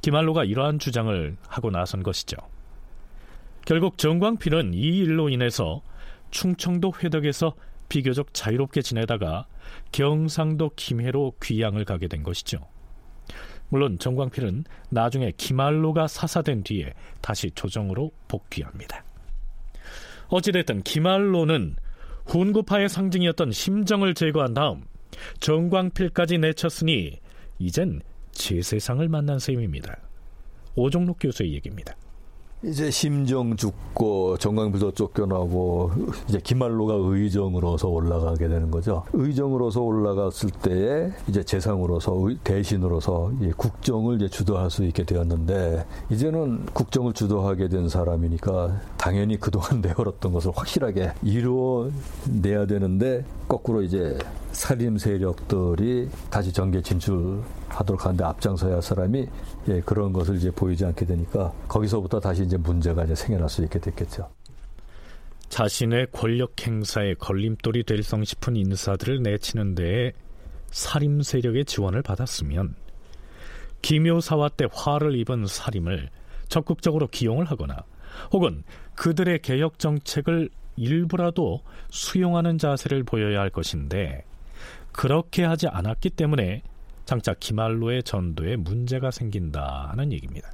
기말로가 0.03 0.45
이러한 0.45 0.79
주장을 0.79 1.37
하고 1.49 1.71
나선 1.73 2.05
것이죠. 2.05 2.37
결국 3.65 3.99
정광필은 3.99 4.75
이 4.75 4.99
일로 4.99 5.29
인해서 5.29 5.83
충청도 6.31 6.93
회덕에서 7.03 7.55
비교적 7.89 8.33
자유롭게 8.33 8.83
지내다가 8.83 9.47
경상도 9.93 10.71
김해로 10.77 11.35
귀양을 11.43 11.85
가게 11.85 12.09
된 12.09 12.23
것이죠. 12.23 12.59
물론 13.69 13.99
정광필은 13.99 14.65
나중에 14.91 15.33
기말로가 15.37 16.09
사사된 16.09 16.65
뒤에 16.65 16.93
다시 17.21 17.51
조정으로 17.53 18.11
복귀합니다. 18.29 19.05
어찌됐든 20.29 20.83
기말로는 20.83 21.77
훈구파의 22.27 22.89
상징이었던 22.89 23.53
심정을 23.53 24.15
제거한 24.15 24.55
다음 24.55 24.85
정광필까지 25.41 26.39
내쳤으니 26.39 27.19
이젠 27.59 28.01
제 28.31 28.63
세상을 28.63 29.07
만난 29.09 29.39
셈입니다. 29.39 29.97
오종록 30.75 31.19
교수의 31.21 31.53
얘기입니다. 31.55 31.95
이제 32.63 32.91
심정 32.91 33.57
죽고 33.57 34.37
정강불도 34.37 34.93
쫓겨나고 34.93 35.93
이제 36.29 36.39
기말로가 36.39 36.95
의정으로서 36.99 37.89
올라가게 37.89 38.49
되는 38.49 38.71
거죠. 38.71 39.03
의정으로서 39.15 39.81
올라갔을 39.81 40.51
때에 40.51 41.11
이제 41.27 41.43
재상으로서 41.43 42.15
대신으로서 42.45 43.33
국정을 43.57 44.17
이제 44.17 44.29
주도할 44.29 44.71
수 44.71 44.85
있게 44.85 45.05
되었는데 45.05 45.87
이제는 46.11 46.67
국정을 46.75 47.15
주도하게 47.15 47.69
된 47.69 47.89
사람이니까 47.89 48.79
당연히 48.99 49.41
그동안 49.41 49.81
내걸었던 49.81 50.31
것을 50.31 50.53
확실하게 50.55 51.13
이루어내야 51.23 52.67
되는데 52.67 53.25
거꾸로 53.49 53.81
이제 53.81 54.19
살림 54.53 54.99
세력들이 54.99 56.09
다시 56.31 56.53
정계 56.53 56.83
진출하도록 56.83 58.05
하는데 58.05 58.25
앞장서야 58.25 58.75
할 58.75 58.83
사람이 58.83 59.27
예, 59.69 59.81
그런 59.81 60.13
것을 60.13 60.37
이제 60.37 60.51
보이지 60.51 60.85
않게 60.85 61.07
되니까 61.07 61.53
거기서부터 61.69 62.21
다시 62.21 62.43
이제 62.43 62.57
문제가 62.57 63.05
이제 63.05 63.15
생겨날 63.15 63.49
수 63.49 63.63
있게 63.63 63.79
됐겠죠. 63.79 64.29
자신의 65.49 66.09
권력 66.13 66.55
행사에 66.65 67.15
걸림돌이 67.15 67.85
될 67.85 68.03
성 68.03 68.25
싶은 68.25 68.57
인사들을 68.57 69.23
내치는 69.23 69.75
데에 69.75 70.13
살림 70.71 71.23
세력의 71.23 71.65
지원을 71.65 72.03
받았으면 72.03 72.77
기묘사화 73.83 74.49
때 74.51 74.67
화를 74.73 75.17
입은 75.17 75.47
살림을 75.47 76.11
적극적으로 76.49 77.09
기용을 77.09 77.47
하거나 77.47 77.77
혹은 78.33 78.63
그들의 78.95 79.41
개혁 79.43 79.79
정책을 79.79 80.51
일부라도 80.77 81.61
수용하는 81.91 82.59
자세를 82.59 83.05
보여야 83.05 83.41
할 83.41 83.51
것인데 83.51 84.25
그렇게 85.01 85.45
하지 85.45 85.67
않았기 85.67 86.11
때문에 86.11 86.61
장차 87.07 87.33
기말로의 87.33 88.03
전도에 88.03 88.57
문제가 88.57 89.11
생긴다는 89.11 90.13
얘기입니다. 90.13 90.53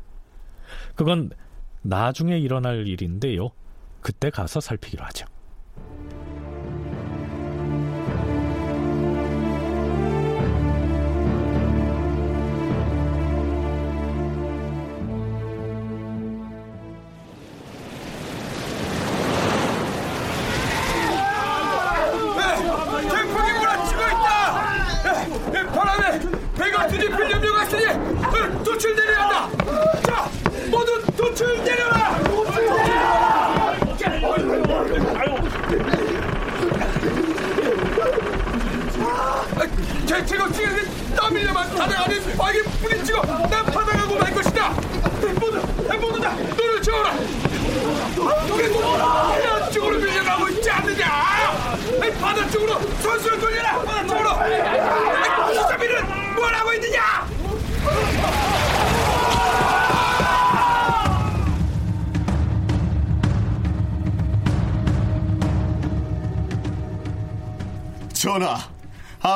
그건 0.95 1.31
나중에 1.83 2.39
일어날 2.39 2.87
일인데요. 2.87 3.49
그때 4.01 4.31
가서 4.31 4.61
살피기로 4.61 5.05
하죠. 5.07 5.27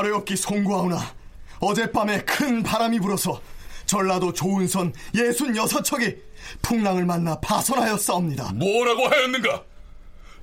아뢰옵기 0.01 0.36
송구하오나 0.36 1.14
어젯밤에 1.61 2.22
큰 2.22 2.62
바람이 2.62 3.01
불어서 3.01 3.40
전라도 3.84 4.32
조은선 4.32 4.92
예순 5.14 5.57
여섯 5.57 5.82
척이 5.82 6.16
풍랑을 6.62 7.05
만나 7.05 7.38
파손하였사옵니다. 7.40 8.53
뭐라고 8.55 9.09
하였는가? 9.09 9.64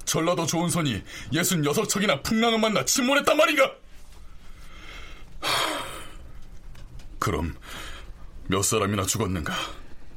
전라도 0.06 0.46
조은선이 0.46 1.02
예순 1.34 1.66
여섯 1.66 1.88
척이나 1.88 2.22
풍랑을 2.22 2.60
만나 2.60 2.86
침몰했단 2.86 3.36
말인가? 3.36 3.72
그럼 7.20 7.56
몇 8.48 8.62
사람이나 8.64 9.04
죽었는가? 9.04 9.54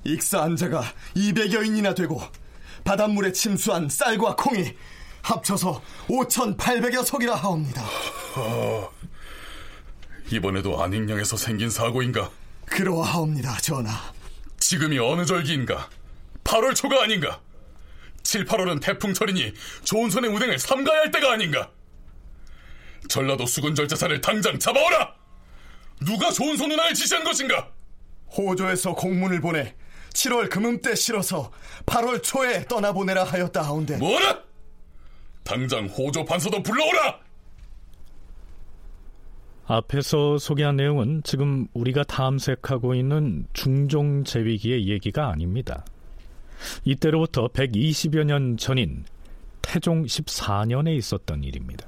익사한 0.04 0.56
자가 0.56 0.82
200여인이나 1.16 1.96
되고 1.96 2.20
바닷물에 2.84 3.32
침수한 3.32 3.88
쌀과 3.88 4.36
콩이 4.36 4.74
합쳐서 5.22 5.82
5,800여 6.08 7.04
석이라 7.04 7.34
하옵니다. 7.34 7.82
어, 8.36 8.90
이번에도 10.30 10.80
안익령에서 10.82 11.36
생긴 11.36 11.70
사고인가? 11.70 12.30
그러하옵니다, 12.66 13.58
전하. 13.58 14.12
지금이 14.58 14.98
어느 14.98 15.24
절기인가? 15.24 15.88
8월 16.44 16.74
초가 16.74 17.02
아닌가? 17.02 17.40
7, 18.22 18.44
8월은 18.44 18.80
태풍철이니 18.80 19.54
조은선의 19.84 20.30
우행을 20.30 20.58
삼가야 20.58 21.00
할 21.00 21.10
때가 21.10 21.32
아닌가? 21.32 21.70
전라도 23.08 23.46
수군절제사를 23.46 24.20
당장 24.20 24.58
잡아오라! 24.58 25.14
누가 26.06 26.30
조은선 26.30 26.68
누나를 26.68 26.94
지시한 26.94 27.24
것인가? 27.24 27.68
호조에서 28.36 28.94
공문을 28.94 29.40
보내 29.40 29.74
7월 30.14 30.48
금음때 30.48 30.94
실어서 30.94 31.50
8월 31.86 32.22
초에 32.22 32.64
떠나보내라 32.66 33.24
하였다 33.24 33.62
하온데 33.62 33.96
뭐라? 33.96 34.40
당장 35.42 35.86
호조 35.86 36.24
판서도 36.24 36.62
불러오라! 36.62 37.18
앞에서 39.70 40.36
소개한 40.38 40.74
내용은 40.74 41.22
지금 41.22 41.68
우리가 41.74 42.02
탐색하고 42.02 42.94
있는 42.96 43.46
중종 43.52 44.24
제위기의 44.24 44.88
얘기가 44.88 45.28
아닙니다. 45.30 45.84
이때로부터 46.84 47.46
120여 47.46 48.24
년 48.24 48.56
전인 48.56 49.04
태종 49.62 50.02
14년에 50.02 50.96
있었던 50.96 51.44
일입니다. 51.44 51.86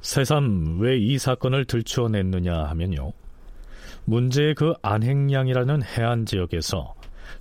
새삼 0.00 0.80
왜 0.80 0.98
이 0.98 1.16
사건을 1.16 1.64
들추어 1.64 2.08
냈느냐 2.08 2.64
하면요. 2.64 3.12
문제의 4.04 4.56
그 4.56 4.74
안행량이라는 4.82 5.82
해안 5.84 6.26
지역에서 6.26 6.94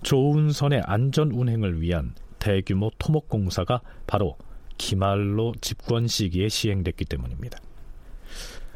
조운선의 0.03 0.83
안전 0.85 1.31
운행을 1.31 1.81
위한 1.81 2.13
대규모 2.37 2.91
토목 2.99 3.29
공사가 3.29 3.81
바로 4.05 4.37
기말로 4.77 5.53
집권 5.59 6.07
시기에 6.07 6.49
시행됐기 6.49 7.05
때문입니다. 7.05 7.57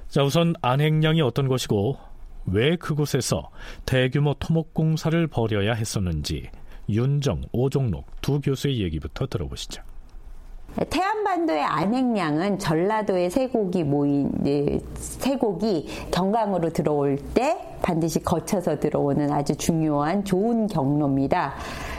자, 0.10 0.24
우선 0.24 0.54
안행량이 0.62 1.22
어떤 1.22 1.48
것이고 1.48 1.98
왜 2.46 2.78
그곳에서 2.78 3.50
대규모 3.86 4.34
토목 4.36 4.74
공사를 4.74 5.28
벌여야 5.28 5.74
했었는지 5.74 6.50
윤정, 6.90 7.42
오종록 7.52 8.06
두 8.22 8.40
교수의 8.40 8.82
얘기부터 8.82 9.28
들어보시죠. 9.28 9.82
태안반도의 10.90 11.64
안행량은 11.64 12.60
전라도의 12.60 13.30
쇠곡이 13.32 13.84
모인 13.84 14.32
쇠곡이 14.96 15.88
경강으로 16.12 16.70
들어올 16.70 17.18
때 17.34 17.58
반드시 17.82 18.20
거쳐서 18.24 18.80
들어오는 18.80 19.32
아주 19.32 19.56
중요한 19.56 20.24
좋은 20.24 20.68
경로입니다. 20.68 21.56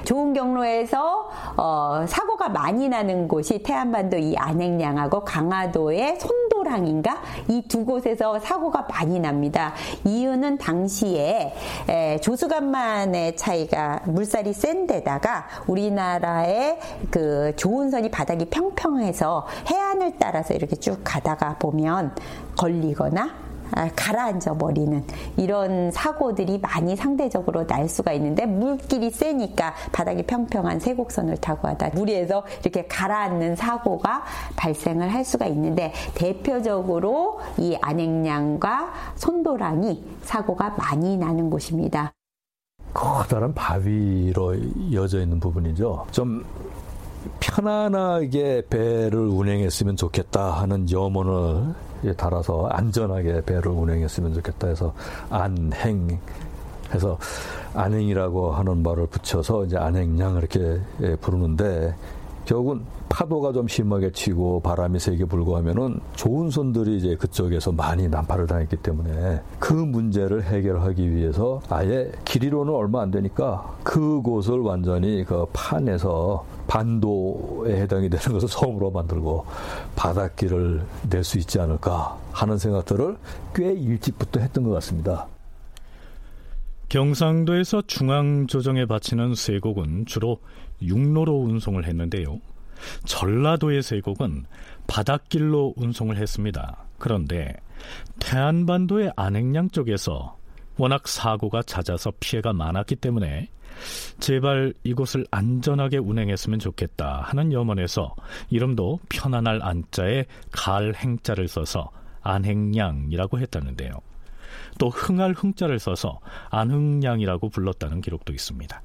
좋은 0.09 0.33
경로에서 0.33 1.29
어, 1.59 2.05
사고가 2.09 2.49
많이 2.49 2.89
나는 2.89 3.29
곳이 3.29 3.63
태안반도 3.63 4.17
이 4.17 4.35
안행량하고 4.39 5.21
강화도의 5.21 6.19
손도랑인가 6.19 7.21
이 7.49 7.59
두 7.69 7.85
곳에서 7.85 8.39
사고가 8.41 8.87
많이 8.89 9.21
납니다. 9.21 9.75
이유는 10.05 10.57
당시에 10.57 11.55
에, 11.89 12.19
조수간만의 12.21 13.37
차이가 13.37 14.01
물살이 14.07 14.55
센 14.55 14.87
데다가 14.87 15.47
우리나라의 15.67 16.79
그 17.11 17.55
조은선이 17.57 18.11
바닥이 18.11 18.47
평평해서 18.47 19.47
해안을 19.71 20.15
따라서 20.19 20.55
이렇게 20.55 20.77
쭉 20.77 20.99
가다가 21.05 21.57
보면 21.59 22.15
걸리거나 22.57 23.25
아, 23.25 23.48
가라앉아 23.97 24.55
버리는 24.55 25.05
이런 25.37 25.91
사고들이 25.91 26.59
많이 26.59 26.97
상대적으로 26.97 27.67
날 27.67 27.89
수가 27.89 28.13
있는데 28.13 28.47
물길이 28.47 29.11
세니까 29.11 29.75
바닥이 29.93 30.25
평평한 30.25 30.81
세곡선을 30.81 31.39
타고 31.39 31.69
하다 31.69 31.91
무리해서 31.95 32.45
이렇게 32.63 32.87
가라앉는 32.87 33.57
사고가 33.57 34.25
발생을 34.57 35.13
할 35.13 35.25
수가 35.25 35.47
있는데 35.47 35.93
대표적으로 36.15 37.41
이 37.59 37.77
안행량과 37.81 38.93
손도랑이 39.17 40.05
사고가 40.23 40.71
많이 40.71 41.17
나는 41.17 41.51
곳입니다. 41.51 42.13
커다란 42.95 43.55
바위로 43.55 44.55
이어져 44.55 45.21
있는 45.21 45.39
부분이죠. 45.39 46.07
좀 46.11 46.45
편안하게 47.41 48.65
배를 48.69 49.19
운행했으면 49.19 49.97
좋겠다 49.97 50.51
하는 50.53 50.91
염원을 50.91 51.75
달아서 52.17 52.69
안전하게 52.69 53.43
배를 53.43 53.69
운행했으면 53.69 54.35
좋겠다 54.35 54.69
해서 54.69 54.95
안행 55.31 56.19
해서 56.95 57.19
안행이라고 57.75 58.53
하는 58.53 58.83
말을 58.83 59.07
붙여서 59.09 59.67
이제 59.67 59.77
안행량 59.77 60.37
이렇게 60.37 60.81
예, 61.03 61.17
부르는데 61.17 61.95
결국은 62.45 62.81
파도가 63.11 63.53
좀 63.53 63.69
심하게 63.69 64.11
치고 64.11 64.61
바람이 64.61 64.99
세게 64.99 65.27
불고 65.27 65.57
하면은 65.59 66.01
좋은 66.15 66.49
손들이 66.51 66.97
이제 66.97 67.15
그쪽에서 67.15 67.73
많이 67.73 68.09
난파를 68.09 68.47
당했기 68.47 68.77
때문에 68.77 69.43
그 69.59 69.75
문제를 69.75 70.45
해결하기 70.45 71.15
위해서 71.15 71.61
아예 71.69 72.11
길이로는 72.25 72.73
얼마 72.73 73.03
안 73.03 73.11
되니까 73.11 73.77
그곳을 73.83 74.61
완전히 74.61 75.25
그 75.25 75.47
판에서 75.53 76.45
반도에 76.69 77.81
해당이 77.83 78.09
되는 78.09 78.33
것을 78.33 78.47
섬으로 78.49 78.93
만들고 78.93 79.45
바닷길을 79.97 80.85
낼 81.11 81.25
수 81.25 81.39
있지 81.39 81.59
않을까 81.59 82.17
하는 82.31 82.57
생각들을 82.59 83.17
꽤 83.55 83.73
일찍부터 83.73 84.39
했던 84.39 84.63
것 84.65 84.71
같습니다. 84.75 85.27
경상도에서 86.89 87.83
중앙 87.87 88.47
조정에 88.47 88.87
바치는 88.87 89.35
쇠곡은 89.35 90.07
주로 90.07 90.39
육로로 90.81 91.41
운송을 91.41 91.87
했는데요. 91.87 92.39
전라도의 93.05 93.83
쇠곡은 93.83 94.45
바닷길로 94.87 95.75
운송을 95.77 96.17
했습니다. 96.17 96.77
그런데 96.99 97.53
태안반도의 98.21 99.13
안행량 99.17 99.71
쪽에서 99.71 100.37
워낙 100.77 101.09
사고가 101.09 101.63
잦아서 101.63 102.13
피해가 102.21 102.53
많았기 102.53 102.97
때문에 102.97 103.49
제발 104.19 104.75
이곳을 104.83 105.27
안전하게 105.31 105.99
운행했으면 105.99 106.59
좋겠다 106.59 107.23
하는 107.23 107.53
염원에서 107.53 108.15
이름도 108.51 109.01
편안할 109.09 109.61
안자에 109.63 110.27
갈 110.51 110.95
행자를 110.95 111.49
써서 111.49 111.91
안행량이라고 112.23 113.39
했다는데요. 113.39 113.93
또 114.79 114.89
흥할 114.89 115.33
흥자를 115.33 115.79
써서 115.79 116.21
안흥량이라고 116.51 117.49
불렀다는 117.49 118.01
기록도 118.01 118.33
있습니다. 118.33 118.83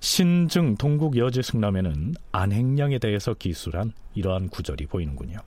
신증 0.00 0.76
동국 0.76 1.16
여지승남에는 1.16 2.14
안행량에 2.32 2.98
대해서 2.98 3.34
기술한 3.34 3.92
이러한 4.14 4.48
구절이 4.48 4.86
보이는군요. 4.86 5.38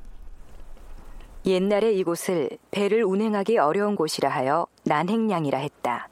옛날에 1.45 1.91
이곳을 1.93 2.49
배를 2.71 3.03
운행하기 3.03 3.57
어려운 3.57 3.95
곳이라 3.95 4.29
하여 4.29 4.67
난행량이라 4.85 5.57
했다. 5.57 6.07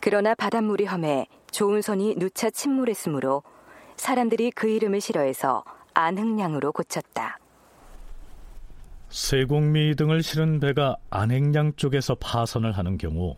그러나 0.00 0.34
바닷물이 0.34 0.84
험해 0.84 1.26
좋은 1.50 1.82
선이 1.82 2.16
누차 2.16 2.50
침몰했으므로 2.50 3.42
사람들이 3.96 4.50
그 4.52 4.68
이름을 4.68 5.00
싫어해서 5.00 5.64
안흥량으로 5.94 6.72
고쳤다. 6.72 7.38
세공미 9.10 9.96
등을 9.96 10.22
실은 10.22 10.60
배가 10.60 10.96
안행량 11.10 11.72
쪽에서 11.76 12.14
파선을 12.14 12.72
하는 12.72 12.98
경우 12.98 13.34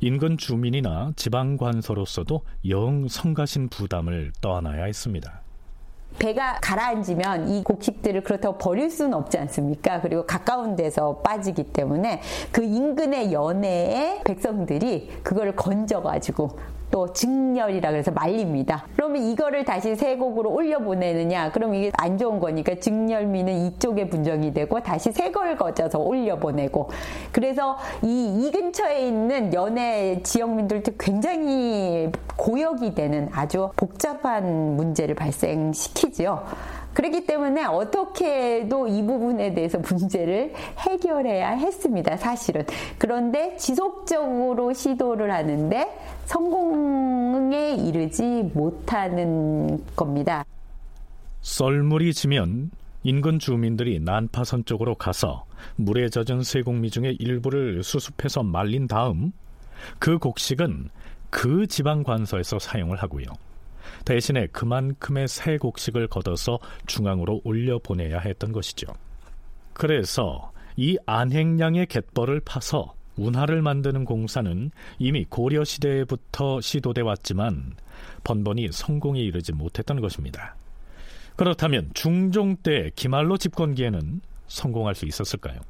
인근 0.00 0.36
주민이나 0.36 1.12
지방 1.16 1.56
관서로서도 1.56 2.42
영 2.68 3.06
성가신 3.06 3.68
부담을 3.68 4.32
떠안아야 4.40 4.84
했습니다. 4.84 5.42
배가 6.18 6.58
가라앉으면 6.60 7.50
이 7.50 7.62
곡식들을 7.62 8.22
그렇다고 8.22 8.56
버릴 8.56 8.90
수는 8.90 9.12
없지 9.14 9.38
않습니까? 9.38 10.00
그리고 10.00 10.24
가까운 10.24 10.74
데서 10.74 11.18
빠지기 11.18 11.64
때문에 11.64 12.22
그 12.50 12.64
인근의 12.64 13.32
연해의 13.32 14.22
백성들이 14.24 15.20
그거를 15.22 15.54
건져가지고 15.54 16.58
또 16.96 17.12
증열이라 17.12 17.90
그래서 17.90 18.10
말립니다. 18.10 18.86
그러면 18.96 19.20
이거를 19.20 19.66
다시 19.66 19.94
세 19.96 20.16
곡으로 20.16 20.50
올려보내느냐? 20.50 21.52
그럼 21.52 21.74
이게 21.74 21.92
안 21.98 22.16
좋은 22.16 22.40
거니까 22.40 22.74
증열미는 22.76 23.52
이쪽에 23.66 24.08
분정이 24.08 24.54
되고 24.54 24.80
다시 24.80 25.12
세 25.12 25.30
걸 25.30 25.56
거져서 25.58 25.98
올려보내고 25.98 26.88
그래서 27.32 27.76
이, 28.00 28.46
이 28.46 28.50
근처에 28.50 29.06
있는 29.08 29.52
연해 29.52 30.22
지역민들도 30.22 30.92
굉장히 30.98 32.10
고역이 32.36 32.94
되는 32.94 33.28
아주 33.32 33.68
복잡한 33.76 34.76
문제를 34.76 35.14
발생시키지요. 35.16 36.44
그렇기 36.96 37.26
때문에 37.26 37.62
어떻게도 37.66 38.88
이 38.88 39.02
부분에 39.02 39.52
대해서 39.52 39.78
문제를 39.78 40.54
해결해야 40.78 41.50
했습니다, 41.50 42.16
사실은. 42.16 42.64
그런데 42.96 43.54
지속적으로 43.58 44.72
시도를 44.72 45.30
하는데 45.30 45.86
성공에 46.24 47.74
이르지 47.74 48.50
못하는 48.54 49.84
겁니다. 49.94 50.42
썰물이 51.42 52.14
지면 52.14 52.70
인근 53.02 53.38
주민들이 53.38 54.00
난파선 54.00 54.64
쪽으로 54.64 54.94
가서 54.94 55.44
물에 55.76 56.08
젖은 56.08 56.42
세곡미 56.44 56.88
중의 56.88 57.16
일부를 57.20 57.82
수습해서 57.82 58.42
말린 58.42 58.88
다음 58.88 59.32
그 59.98 60.16
곡식은 60.16 60.88
그 61.28 61.66
지방 61.66 62.04
관서에서 62.04 62.58
사용을 62.58 62.96
하고요. 62.96 63.26
대신에 64.04 64.46
그만큼의 64.48 65.28
새 65.28 65.58
곡식을 65.58 66.08
걷어서 66.08 66.58
중앙으로 66.86 67.40
올려 67.44 67.78
보내야 67.78 68.20
했던 68.20 68.52
것이죠. 68.52 68.86
그래서 69.72 70.52
이 70.76 70.96
안행량의 71.06 71.86
갯벌을 71.86 72.40
파서 72.40 72.94
운하를 73.16 73.62
만드는 73.62 74.04
공사는 74.04 74.70
이미 74.98 75.24
고려 75.24 75.64
시대부터 75.64 76.60
시도돼 76.60 77.00
왔지만 77.00 77.74
번번이 78.24 78.68
성공에 78.72 79.20
이르지 79.20 79.52
못했던 79.52 80.00
것입니다. 80.00 80.56
그렇다면 81.36 81.90
중종 81.94 82.56
때 82.56 82.90
기말로 82.94 83.36
집권기에는 83.36 84.20
성공할 84.48 84.94
수 84.94 85.06
있었을까요? 85.06 85.60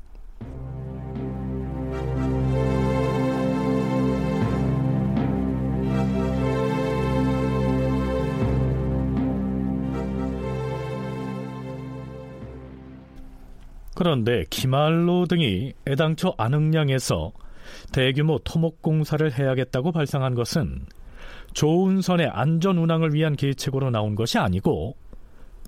그런데 13.96 14.44
기말로 14.50 15.24
등이 15.24 15.72
애당초 15.88 16.34
안흥량에서 16.36 17.32
대규모 17.92 18.38
토목 18.44 18.82
공사를 18.82 19.32
해야겠다고 19.32 19.90
발상한 19.90 20.34
것은 20.34 20.84
조운선의 21.54 22.28
안전 22.28 22.76
운항을 22.76 23.14
위한 23.14 23.34
계책으로 23.34 23.90
나온 23.90 24.14
것이 24.14 24.36
아니고 24.38 24.96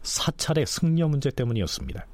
사찰의 0.03 0.67
승려 0.67 1.09
문제 1.09 1.31
때문이었습니다. 1.31 2.07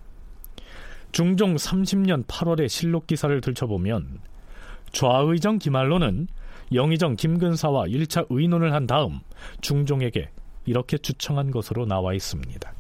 중종 1.11 1.57
30년 1.57 2.25
8월의 2.27 2.69
실록 2.69 3.09
기사를 3.09 3.41
들춰보면 3.41 4.21
좌의정 4.93 5.59
기말로는 5.59 6.29
영의정 6.73 7.17
김근사와 7.17 7.87
1차 7.87 8.27
의논을 8.31 8.73
한 8.73 8.87
다음 8.87 9.19
중종에게 9.63 10.31
이렇게 10.65 10.97
추청한 10.97 11.51
것으로 11.51 11.87
나와 11.87 12.15
있습니다. 12.15 12.73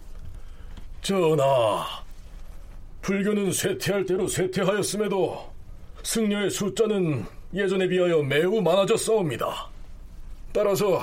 전하, 1.02 2.03
불교는 3.04 3.52
쇠퇴할 3.52 4.06
대로 4.06 4.26
쇠퇴하였음에도 4.26 5.52
승려의 6.02 6.48
숫자는 6.48 7.26
예전에 7.52 7.86
비하여 7.86 8.22
매우 8.22 8.62
많아졌사옵니다. 8.62 9.68
따라서 10.54 11.02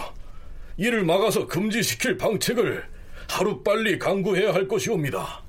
이를 0.77 1.03
막아서 1.05 1.45
금지시킬 1.45 2.17
방책을 2.17 2.83
하루빨리 3.29 3.99
강구해야 3.99 4.51
할 4.51 4.67
것이옵니다. 4.67 5.43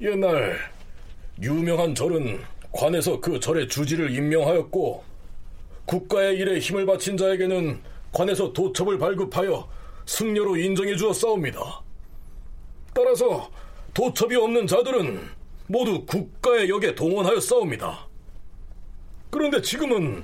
옛날 0.00 0.58
유명한 1.42 1.94
절은 1.94 2.40
관에서 2.72 3.20
그 3.20 3.38
절의 3.38 3.68
주지를 3.68 4.10
임명하였고 4.10 5.04
국가의 5.84 6.38
일에 6.38 6.60
힘을 6.60 6.86
바친 6.86 7.18
자에게는 7.18 7.78
관에서 8.10 8.54
도첩을 8.54 8.96
발급하여 8.96 9.68
승려로 10.06 10.56
인정해 10.56 10.96
주었사옵니다. 10.96 11.82
따라서 12.94 13.50
도첩이 13.92 14.34
없는 14.34 14.66
자들은 14.66 15.41
모두 15.66 16.04
국가의 16.04 16.68
역에 16.68 16.94
동원하였사옵니다. 16.94 18.06
그런데 19.30 19.60
지금은 19.62 20.22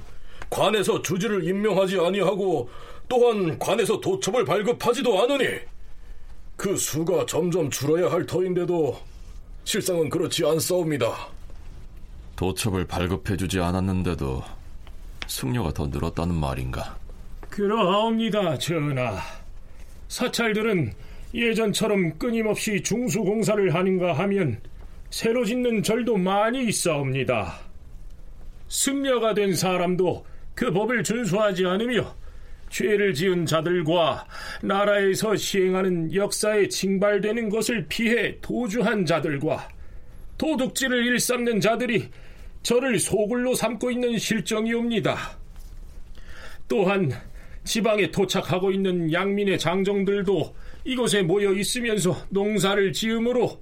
관에서 0.51 1.01
주지를 1.03 1.45
임명하지 1.45 1.99
아니하고 1.99 2.69
또한 3.09 3.59
관에서 3.59 4.01
도첩을 4.01 4.45
발급하지도 4.45 5.23
않으니 5.23 5.61
그 6.57 6.77
수가 6.77 7.25
점점 7.27 7.71
줄어야 7.71 8.11
할 8.11 8.27
터인데도 8.27 8.99
실상은 9.65 10.09
그렇지 10.09 10.45
않사옵니다. 10.45 11.29
도첩을 12.37 12.87
발급해주지 12.87 13.61
않았는데도 13.61 14.43
승려가 15.27 15.73
더 15.73 15.87
늘었다는 15.87 16.35
말인가? 16.35 16.97
그러하옵니다, 17.51 18.59
전하. 18.59 19.19
사찰들은 20.09 20.93
예전처럼 21.35 22.19
끊임없이 22.19 22.83
중수공사를 22.83 23.75
하는가 23.75 24.15
하면 24.15 24.61
새로 25.11 25.45
짓는 25.45 25.83
절도 25.83 26.17
많이 26.17 26.67
있사옵니다. 26.67 27.61
승려가 28.69 29.35
된 29.35 29.55
사람도 29.55 30.25
그 30.55 30.71
법을 30.73 31.03
준수하지 31.03 31.65
않으며 31.65 32.15
죄를 32.69 33.15
지은 33.15 33.47
자들과 33.47 34.27
나라에서 34.63 35.35
시행하는 35.37 36.15
역사에 36.15 36.69
징발되는 36.69 37.49
것을 37.49 37.87
피해 37.89 38.39
도주한 38.41 39.07
자들과 39.07 39.69
도둑질을 40.37 41.07
일삼는 41.07 41.61
자들이 41.61 42.11
저를 42.63 42.99
소굴로 42.99 43.55
삼고 43.55 43.91
있는 43.91 44.19
실정이옵니다. 44.19 45.39
또한 46.69 47.11
지방에 47.65 48.11
도착하고 48.11 48.71
있는 48.71 49.11
양민의 49.13 49.59
장정들도 49.59 50.55
이곳에 50.85 51.23
모여 51.23 51.53
있으면서 51.53 52.17
농사를 52.29 52.93
지으므로 52.93 53.59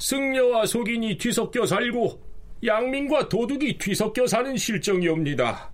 승려와 0.00 0.66
속인이 0.66 1.18
뒤섞여 1.18 1.64
살고 1.64 2.20
양민과 2.64 3.28
도둑이 3.28 3.78
뒤섞여 3.78 4.26
사는 4.26 4.56
실정이옵니다. 4.56 5.70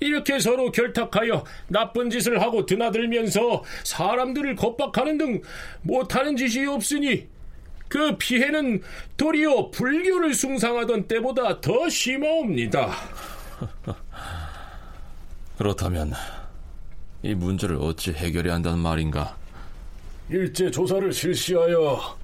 이렇게 0.00 0.38
서로 0.38 0.70
결탁하여 0.70 1.44
나쁜 1.68 2.10
짓을 2.10 2.40
하고 2.40 2.66
드나들면서 2.66 3.62
사람들을 3.84 4.56
겁박하는 4.56 5.18
등 5.18 5.42
못하는 5.82 6.36
짓이 6.36 6.66
없으니 6.66 7.28
그 7.88 8.16
피해는 8.16 8.82
도리어 9.16 9.70
불교를 9.70 10.34
숭상하던 10.34 11.08
때보다 11.08 11.60
더 11.60 11.88
심하옵니다. 11.88 12.90
그렇다면 15.56 16.12
이 17.22 17.34
문제를 17.34 17.76
어찌 17.76 18.12
해결해야 18.12 18.54
한다는 18.54 18.78
말인가? 18.78 19.36
일제 20.30 20.70
조사를 20.70 21.12
실시하여 21.12 22.21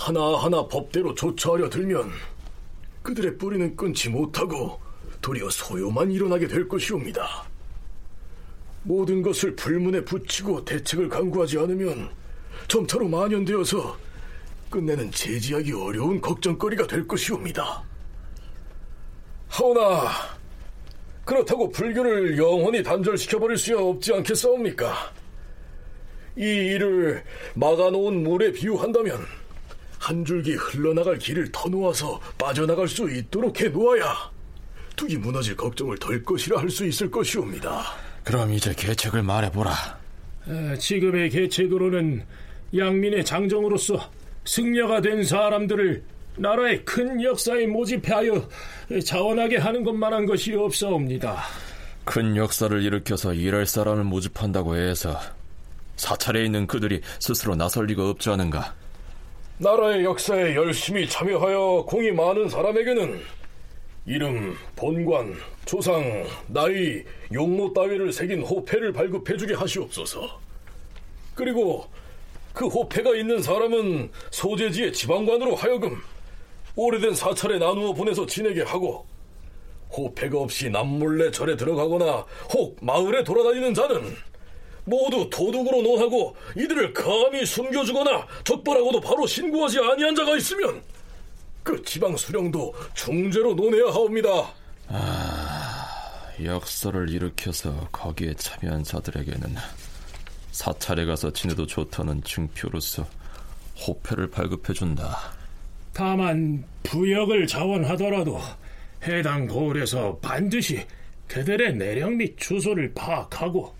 하나하나 0.00 0.66
법대로 0.66 1.14
조처하려 1.14 1.68
들면 1.68 2.10
그들의 3.02 3.36
뿌리는 3.36 3.76
끊지 3.76 4.08
못하고 4.08 4.80
도리어 5.20 5.50
소요만 5.50 6.10
일어나게 6.10 6.48
될 6.48 6.66
것이옵니다. 6.66 7.44
모든 8.82 9.20
것을 9.20 9.54
불문에 9.56 10.02
붙이고 10.02 10.64
대책을 10.64 11.10
강구하지 11.10 11.58
않으면 11.58 12.08
점차로 12.66 13.08
만연되어서 13.08 13.98
끝내는 14.70 15.10
제지하기 15.10 15.72
어려운 15.74 16.18
걱정거리가 16.18 16.86
될 16.86 17.06
것이옵니다. 17.06 17.82
하오나 19.48 20.08
그렇다고 21.26 21.70
불교를 21.70 22.38
영원히 22.38 22.82
단절시켜버릴 22.82 23.58
수 23.58 23.78
없지 23.78 24.14
않겠사옵니까? 24.14 25.12
이 26.38 26.42
일을 26.42 27.22
막아놓은 27.54 28.22
물에 28.22 28.52
비유한다면 28.52 29.39
한 30.00 30.24
줄기 30.24 30.54
흘러나갈 30.54 31.18
길을 31.18 31.52
터놓아서 31.52 32.18
빠져나갈 32.38 32.88
수 32.88 33.08
있도록 33.10 33.60
해놓아야 33.60 34.30
뚝이 34.96 35.16
무너질 35.18 35.54
걱정을 35.54 35.98
덜 35.98 36.22
것이라 36.24 36.58
할 36.58 36.70
수 36.70 36.86
있을 36.86 37.10
것이옵니다. 37.10 37.82
그럼 38.24 38.52
이제 38.52 38.72
계책을 38.74 39.22
말해보라. 39.22 39.72
에, 40.48 40.76
지금의 40.78 41.28
계책으로는 41.30 42.24
양민의 42.76 43.24
장정으로서 43.24 44.10
승려가 44.46 45.00
된 45.02 45.22
사람들을 45.22 46.02
나라의 46.36 46.84
큰 46.84 47.22
역사에 47.22 47.66
모집하여 47.66 48.48
자원하게 49.04 49.58
하는 49.58 49.84
것만한 49.84 50.24
것이 50.26 50.54
없사옵니다. 50.54 51.42
큰 52.04 52.36
역사를 52.36 52.82
일으켜서 52.82 53.34
일할 53.34 53.66
사람을 53.66 54.04
모집한다고 54.04 54.76
해서 54.76 55.18
사찰에 55.96 56.44
있는 56.44 56.66
그들이 56.66 57.02
스스로 57.18 57.54
나설 57.54 57.86
리가 57.86 58.08
없지 58.08 58.30
않은가? 58.30 58.74
나라의 59.62 60.04
역사에 60.04 60.54
열심히 60.54 61.06
참여하여 61.06 61.84
공이 61.86 62.12
많은 62.12 62.48
사람에게는 62.48 63.20
이름, 64.06 64.56
본관, 64.74 65.36
조상, 65.66 66.24
나이, 66.46 67.04
용모 67.30 67.74
따위를 67.74 68.10
새긴 68.10 68.40
호패를 68.40 68.94
발급해주게 68.94 69.52
하시옵소서. 69.52 70.40
그리고 71.34 71.84
그 72.54 72.68
호패가 72.68 73.14
있는 73.14 73.42
사람은 73.42 74.10
소재지의 74.30 74.94
지방관으로 74.94 75.54
하여금 75.54 76.00
오래된 76.74 77.14
사찰에 77.14 77.58
나누어 77.58 77.92
보내서 77.92 78.24
지내게 78.24 78.62
하고 78.62 79.04
호패가 79.94 80.38
없이 80.38 80.70
남몰래 80.70 81.32
절에 81.32 81.54
들어가거나 81.58 82.24
혹 82.54 82.78
마을에 82.80 83.22
돌아다니는 83.24 83.74
자는 83.74 84.16
모두 84.90 85.30
도둑으로 85.30 85.82
논하고 85.82 86.36
이들을 86.56 86.92
감히 86.92 87.46
숨겨주거나 87.46 88.26
적발하고도 88.44 89.00
바로 89.00 89.26
신고하지 89.26 89.78
아니한 89.78 90.14
자가 90.14 90.36
있으면 90.36 90.82
그 91.62 91.80
지방 91.84 92.16
수령도 92.16 92.74
중죄로 92.94 93.54
논해야 93.54 93.84
하옵니다. 93.92 94.28
아, 94.88 96.32
역사를 96.42 97.08
일으켜서 97.08 97.88
거기에 97.92 98.34
참여한 98.34 98.82
자들에게는 98.82 99.54
사찰에 100.50 101.04
가서 101.04 101.32
지내도 101.32 101.66
좋다는 101.66 102.22
증표로서 102.24 103.06
호패를 103.86 104.30
발급해준다. 104.30 105.16
다만 105.92 106.64
부역을 106.82 107.46
자원하더라도 107.46 108.40
해당 109.04 109.46
고을에서 109.46 110.18
반드시 110.20 110.84
그들의 111.28 111.76
내력 111.76 112.12
및 112.12 112.36
주소를 112.36 112.92
파악하고 112.94 113.79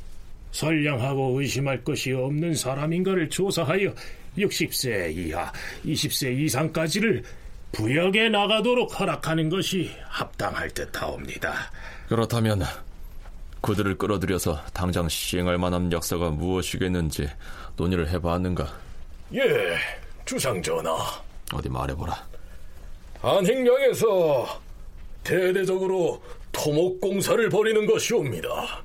선량하고 0.53 1.41
의심할 1.41 1.85
것이 1.85 2.13
없는 2.13 2.55
사람인가를 2.55 3.31
조사하여 3.31 3.95
60세 4.37 5.15
이하, 5.17 5.53
20세 5.85 6.39
이상까지를 6.39 7.23
부역에 7.73 8.29
나가도록 8.29 8.99
허락하는 8.99 9.49
것이 9.49 9.91
합당할 10.09 10.71
듯하옵니다. 10.71 11.55
그렇다면 12.09 12.63
그들을 13.61 13.97
끌어들여서 13.99 14.65
당장 14.73 15.09
시행할 15.09 15.59
만한 15.59 15.93
역사가 15.93 16.31
무엇이겠는지 16.31 17.29
논의를 17.77 18.09
해봤는가? 18.09 18.67
예, 19.35 19.77
주상 20.25 20.61
전하. 20.63 20.97
어디 21.53 21.69
말해보라. 21.69 22.29
안행량에서 23.23 24.61
대대적으로 25.23 26.23
토목공사를 26.53 27.49
벌이는 27.49 27.87
것이옵니다. 27.87 28.83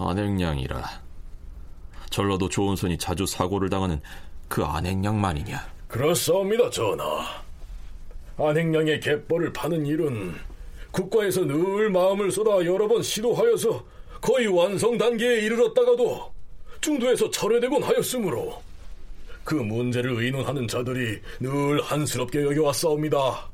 안행량이라. 0.00 0.82
전라도 2.10 2.48
조은선이 2.48 2.98
자주 2.98 3.26
사고를 3.26 3.68
당하는 3.68 4.00
그 4.48 4.64
안행량 4.64 5.20
말이냐? 5.20 5.66
그렇사옵니다, 5.88 6.70
전하. 6.70 7.42
안행량의 8.38 9.00
갯벌을 9.00 9.52
파는 9.52 9.86
일은 9.86 10.34
국가에서 10.90 11.44
늘 11.44 11.90
마음을 11.90 12.30
쏟아 12.30 12.64
여러 12.64 12.86
번 12.88 13.02
시도하여서 13.02 13.84
거의 14.20 14.46
완성 14.46 14.96
단계에 14.96 15.40
이르렀다가도 15.42 16.32
중도에서 16.80 17.30
철회되곤 17.30 17.82
하였으므로 17.82 18.62
그 19.44 19.54
문제를 19.54 20.22
의논하는 20.22 20.68
자들이 20.68 21.20
늘 21.40 21.82
한스럽게 21.82 22.42
여겨왔사옵니다. 22.42 23.48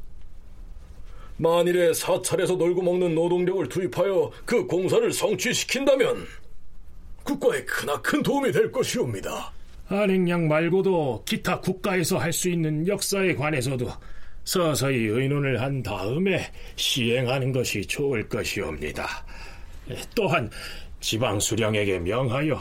만일에 1.36 1.92
사찰에서 1.92 2.54
놀고 2.54 2.82
먹는 2.82 3.14
노동력을 3.14 3.68
투입하여 3.68 4.30
그 4.44 4.66
공사를 4.66 5.12
성취시킨다면 5.12 6.26
국가에 7.24 7.64
크나큰 7.64 8.22
도움이 8.22 8.52
될 8.52 8.70
것이옵니다. 8.70 9.52
안행량 9.88 10.48
말고도 10.48 11.24
기타 11.26 11.60
국가에서 11.60 12.18
할 12.18 12.32
수 12.32 12.48
있는 12.48 12.86
역사에 12.86 13.34
관해서도 13.34 13.90
서서히 14.44 15.06
의논을 15.06 15.60
한 15.60 15.82
다음에 15.82 16.50
시행하는 16.76 17.52
것이 17.52 17.84
좋을 17.86 18.28
것이옵니다. 18.28 19.24
또한 20.14 20.50
지방 21.00 21.40
수령에게 21.40 21.98
명하여 21.98 22.60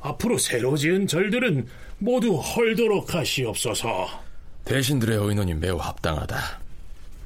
앞으로 0.00 0.38
새로 0.38 0.76
지은 0.76 1.06
절들은 1.06 1.66
모두 1.98 2.36
헐도록 2.36 3.14
하시옵소서. 3.14 4.08
대신들의 4.64 5.18
의논이 5.18 5.54
매우 5.54 5.76
합당하다. 5.76 6.67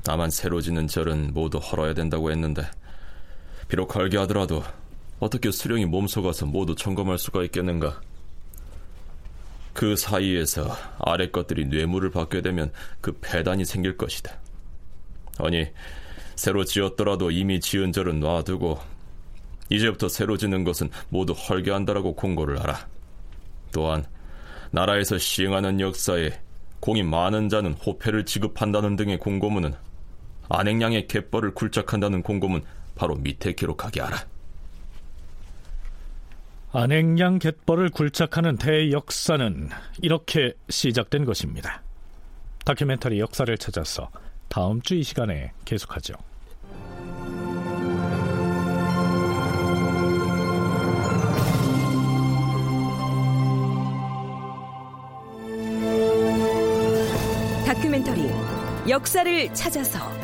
다만 0.02 0.30
새로 0.30 0.60
짓는 0.60 0.88
절은 0.88 1.32
모두 1.32 1.58
헐어야 1.58 1.94
된다고 1.94 2.30
했는데 2.30 2.62
비록 3.68 3.94
헐게 3.94 4.18
하더라도 4.18 4.62
어떻게 5.20 5.50
수령이 5.50 5.86
몸속아서 5.86 6.46
모두 6.46 6.74
점검할 6.74 7.18
수가 7.18 7.44
있겠는가? 7.44 8.00
그 9.72 9.96
사이에서 9.96 10.76
아래 10.98 11.30
것들이 11.30 11.66
뇌물을 11.66 12.10
받게 12.10 12.42
되면 12.42 12.72
그 13.00 13.12
폐단이 13.20 13.64
생길 13.64 13.96
것이다. 13.96 14.36
아니, 15.38 15.66
새로 16.36 16.64
지었더라도 16.64 17.30
이미 17.30 17.60
지은 17.60 17.92
절은 17.92 18.20
놔두고 18.20 18.80
이제부터 19.70 20.08
새로 20.08 20.36
짓는 20.36 20.64
것은 20.64 20.90
모두 21.08 21.32
헐게 21.32 21.70
한다라고 21.70 22.14
공고를 22.14 22.60
하라. 22.60 22.86
또한 23.72 24.04
나라에서 24.70 25.18
시행하는 25.18 25.80
역사에 25.80 26.30
공이 26.80 27.02
많은 27.04 27.48
자는 27.48 27.74
호패를 27.74 28.26
지급한다는 28.26 28.96
등의 28.96 29.18
공고문은 29.18 29.72
안행량의 30.48 31.08
갯벌을 31.08 31.54
굴착한다는 31.54 32.22
공고문 32.22 32.62
바로 32.94 33.14
밑에 33.16 33.52
기록하게 33.54 34.00
하라. 34.02 34.26
안행량 36.72 37.38
갯벌을 37.38 37.90
굴착하는 37.90 38.56
대역사는 38.56 39.68
이렇게 40.00 40.54
시작된 40.70 41.24
것입니다. 41.24 41.82
다큐멘터리 42.64 43.20
역사를 43.20 43.56
찾아서 43.58 44.10
다음 44.48 44.80
주 44.82 44.94
이 44.94 45.02
시간에 45.02 45.52
계속하죠. 45.64 46.14
다큐멘터리 57.66 58.30
역사를 58.88 59.54
찾아서 59.54 60.21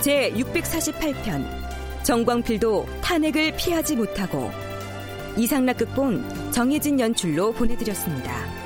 제 0.00 0.32
648편 0.32 1.44
정광필도 2.02 2.86
탄핵을 3.02 3.54
피하지 3.56 3.96
못하고 3.96 4.50
이상락 5.36 5.76
극본 5.76 6.52
정혜진 6.52 6.98
연출로 6.98 7.52
보내드렸습니다. 7.52 8.59